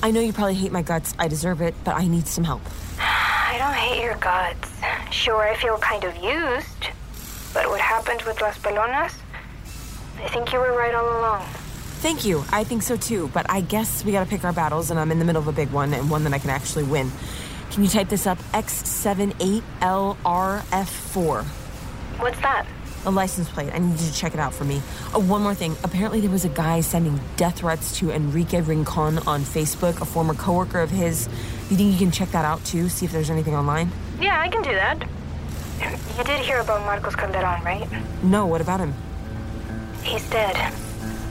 I 0.00 0.12
know 0.12 0.20
you 0.20 0.32
probably 0.32 0.54
hate 0.54 0.70
my 0.70 0.82
guts. 0.82 1.12
I 1.18 1.26
deserve 1.26 1.60
it, 1.60 1.74
but 1.82 1.96
I 1.96 2.06
need 2.06 2.28
some 2.28 2.44
help. 2.44 2.62
I 3.00 3.56
don't 3.58 3.74
hate 3.74 4.00
your 4.00 4.14
guts. 4.18 4.70
Sure, 5.10 5.42
I 5.42 5.56
feel 5.56 5.76
kind 5.78 6.04
of 6.04 6.14
used. 6.18 6.90
But 7.52 7.68
what 7.68 7.80
happened 7.80 8.22
with 8.22 8.40
Las 8.40 8.58
Pelonas? 8.58 9.12
I 10.22 10.28
think 10.28 10.52
you 10.52 10.60
were 10.60 10.78
right 10.78 10.94
all 10.94 11.18
along. 11.18 11.44
Thank 11.98 12.24
you. 12.24 12.44
I 12.52 12.62
think 12.62 12.84
so 12.84 12.96
too, 12.96 13.26
but 13.34 13.50
I 13.50 13.60
guess 13.60 14.04
we 14.04 14.12
gotta 14.12 14.30
pick 14.30 14.44
our 14.44 14.52
battles, 14.52 14.92
and 14.92 15.00
I'm 15.00 15.10
in 15.10 15.18
the 15.18 15.24
middle 15.24 15.42
of 15.42 15.48
a 15.48 15.52
big 15.52 15.72
one 15.72 15.94
and 15.94 16.08
one 16.08 16.22
that 16.24 16.32
I 16.32 16.38
can 16.38 16.50
actually 16.50 16.84
win. 16.84 17.10
Can 17.72 17.82
you 17.82 17.88
type 17.88 18.08
this 18.08 18.24
up? 18.24 18.38
X78LRF4. 18.52 21.44
What's 22.20 22.40
that? 22.40 22.66
A 23.06 23.10
license 23.10 23.48
plate. 23.48 23.72
I 23.72 23.78
need 23.78 23.98
you 23.98 24.06
to 24.06 24.14
check 24.14 24.34
it 24.34 24.40
out 24.40 24.52
for 24.52 24.64
me. 24.64 24.82
Oh, 25.14 25.20
one 25.20 25.42
more 25.42 25.54
thing. 25.54 25.76
Apparently, 25.84 26.20
there 26.20 26.30
was 26.30 26.44
a 26.44 26.50
guy 26.50 26.80
sending 26.80 27.20
death 27.36 27.58
threats 27.58 27.96
to 27.98 28.10
Enrique 28.10 28.60
Rincon 28.60 29.18
on 29.18 29.42
Facebook, 29.42 30.00
a 30.00 30.04
former 30.04 30.34
coworker 30.34 30.80
of 30.80 30.90
his. 30.90 31.28
You 31.70 31.76
think 31.76 31.92
you 31.92 31.98
can 31.98 32.10
check 32.10 32.30
that 32.32 32.44
out 32.44 32.64
too? 32.64 32.88
See 32.88 33.06
if 33.06 33.12
there's 33.12 33.30
anything 33.30 33.54
online? 33.54 33.90
Yeah, 34.20 34.40
I 34.40 34.48
can 34.48 34.62
do 34.62 34.72
that. 34.72 34.98
You 36.18 36.24
did 36.24 36.40
hear 36.40 36.58
about 36.58 36.80
Marcos 36.84 37.14
Calderon, 37.14 37.62
right? 37.64 37.88
No, 38.22 38.46
what 38.46 38.60
about 38.60 38.80
him? 38.80 38.92
He's 40.02 40.28
dead. 40.28 40.56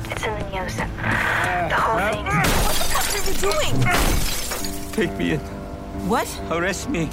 It's 0.09 0.23
in 0.23 0.33
the 0.39 0.49
news. 0.51 0.75
The 0.77 1.75
whole 1.75 1.99
thing. 2.11 2.25
What 2.25 2.75
the 2.75 2.83
fuck 2.95 3.07
are 3.13 3.23
you 3.27 3.35
doing? 3.43 4.93
Take 4.93 5.17
me 5.17 5.33
in. 5.33 5.39
What? 6.07 6.27
Arrest 6.49 6.89
me. 6.89 7.07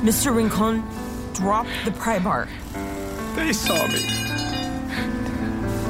Mr. 0.00 0.34
Rincon, 0.34 0.82
drop 1.40 1.66
the 1.86 1.92
pry 1.92 2.18
bar. 2.18 2.46
They 3.34 3.54
saw 3.54 3.86
me. 3.86 4.00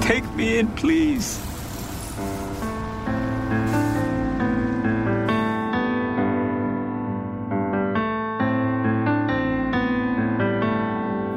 Take 0.00 0.24
me 0.36 0.58
in, 0.58 0.68
please. 0.76 1.40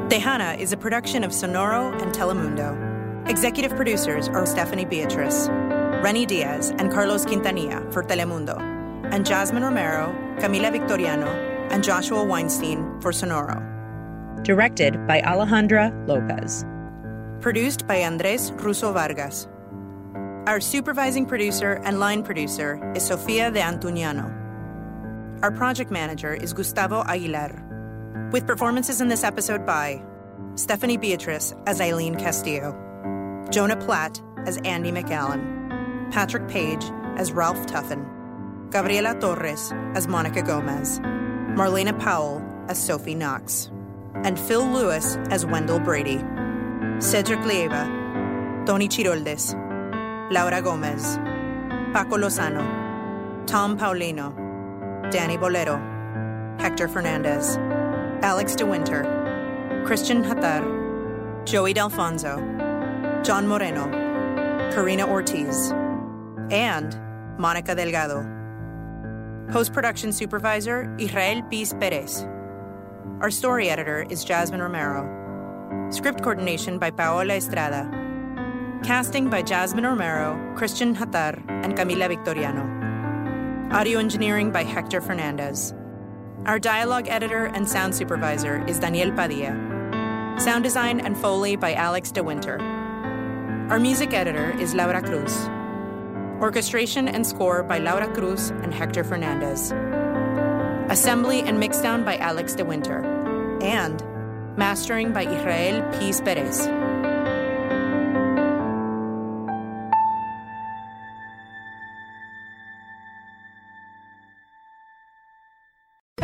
Tejana 0.08 0.56
is 0.60 0.72
a 0.72 0.76
production 0.76 1.24
of 1.24 1.32
Sonoro 1.32 2.00
and 2.00 2.14
Telemundo. 2.14 3.28
Executive 3.28 3.74
producers 3.74 4.28
are 4.28 4.46
Stephanie 4.46 4.84
Beatriz, 4.84 5.48
Renny 6.04 6.24
Diaz, 6.24 6.72
and 6.78 6.92
Carlos 6.92 7.24
Quintanilla 7.26 7.92
for 7.92 8.04
Telemundo, 8.04 8.60
and 9.12 9.26
Jasmine 9.26 9.64
Romero, 9.64 10.14
Camila 10.38 10.70
Victoriano, 10.70 11.26
and 11.72 11.82
Joshua 11.82 12.22
Weinstein 12.22 13.00
for 13.00 13.10
Sonoro. 13.10 13.73
Directed 14.44 15.06
by 15.06 15.22
Alejandra 15.22 15.90
Lopez. 16.06 16.66
Produced 17.40 17.86
by 17.86 18.02
Andres 18.02 18.52
Russo 18.52 18.92
Vargas. 18.92 19.48
Our 20.46 20.60
supervising 20.60 21.24
producer 21.24 21.80
and 21.82 21.98
line 21.98 22.22
producer 22.22 22.92
is 22.94 23.06
Sofia 23.06 23.50
de 23.50 23.60
Antuñano. 23.60 24.30
Our 25.42 25.50
project 25.50 25.90
manager 25.90 26.34
is 26.34 26.52
Gustavo 26.52 27.02
Aguilar. 27.04 28.28
With 28.32 28.46
performances 28.46 29.00
in 29.00 29.08
this 29.08 29.24
episode 29.24 29.64
by 29.64 30.02
Stephanie 30.56 30.98
Beatriz 30.98 31.54
as 31.66 31.80
Eileen 31.80 32.14
Castillo, 32.14 32.72
Jonah 33.50 33.78
Platt 33.78 34.20
as 34.44 34.58
Andy 34.58 34.92
McAllen, 34.92 36.12
Patrick 36.12 36.48
Page 36.48 36.84
as 37.16 37.32
Ralph 37.32 37.64
Tuffin, 37.64 38.04
Gabriela 38.70 39.18
Torres 39.18 39.72
as 39.94 40.06
Monica 40.06 40.42
Gomez, 40.42 40.98
Marlena 40.98 41.98
Powell 41.98 42.42
as 42.68 42.78
Sophie 42.78 43.14
Knox, 43.14 43.70
and 44.22 44.38
Phil 44.38 44.64
Lewis 44.66 45.16
as 45.30 45.44
Wendell 45.44 45.80
Brady, 45.80 46.18
Cedric 47.00 47.40
Lieva, 47.40 48.66
Tony 48.66 48.88
Chiroldes, 48.88 49.54
Laura 50.30 50.62
Gomez, 50.62 51.16
Paco 51.92 52.16
Lozano, 52.16 53.46
Tom 53.46 53.76
Paulino, 53.76 54.32
Danny 55.10 55.36
Bolero, 55.36 55.76
Hector 56.58 56.88
Fernandez, 56.88 57.56
Alex 58.22 58.54
DeWinter, 58.54 59.84
Christian 59.84 60.24
Hatar, 60.24 61.44
Joey 61.44 61.74
D'Alfonso, 61.74 62.36
John 63.22 63.46
Moreno, 63.46 63.90
Karina 64.72 65.06
Ortiz, 65.06 65.72
and 66.50 66.98
Monica 67.38 67.74
Delgado. 67.74 68.24
Post 69.52 69.72
production 69.72 70.12
supervisor 70.12 70.94
Israel 70.98 71.42
Piz 71.50 71.74
Perez. 71.74 72.26
Our 73.04 73.30
story 73.30 73.68
editor 73.68 74.06
is 74.08 74.24
Jasmine 74.24 74.62
Romero. 74.62 75.04
Script 75.90 76.22
coordination 76.22 76.78
by 76.78 76.90
Paola 76.90 77.34
Estrada. 77.34 77.90
Casting 78.82 79.28
by 79.28 79.42
Jasmine 79.42 79.84
Romero, 79.84 80.54
Christian 80.56 80.94
Hatar, 80.94 81.38
and 81.48 81.76
Camila 81.76 82.08
Victoriano. 82.08 82.64
Audio 83.74 83.98
engineering 83.98 84.50
by 84.50 84.64
Hector 84.64 85.02
Fernandez. 85.02 85.74
Our 86.46 86.58
dialogue 86.58 87.08
editor 87.08 87.44
and 87.44 87.68
sound 87.68 87.94
supervisor 87.94 88.64
is 88.66 88.78
Daniel 88.78 89.12
Padilla. 89.12 89.52
Sound 90.38 90.64
design 90.64 91.00
and 91.00 91.16
Foley 91.18 91.56
by 91.56 91.74
Alex 91.74 92.10
De 92.10 92.22
Winter. 92.22 92.58
Our 93.68 93.78
music 93.78 94.14
editor 94.14 94.58
is 94.58 94.74
Laura 94.74 95.02
Cruz. 95.02 95.46
Orchestration 96.40 97.08
and 97.08 97.26
score 97.26 97.64
by 97.64 97.78
Laura 97.78 98.08
Cruz 98.14 98.48
and 98.48 98.72
Hector 98.72 99.04
Fernandez. 99.04 99.74
Assembly 100.90 101.40
and 101.40 101.58
mixdown 101.58 102.04
by 102.04 102.16
Alex 102.18 102.54
DeWinter. 102.54 103.02
And 103.62 104.02
mastering 104.56 105.12
by 105.12 105.22
Israel 105.22 105.82
Piz 105.98 106.20
Perez. 106.20 106.68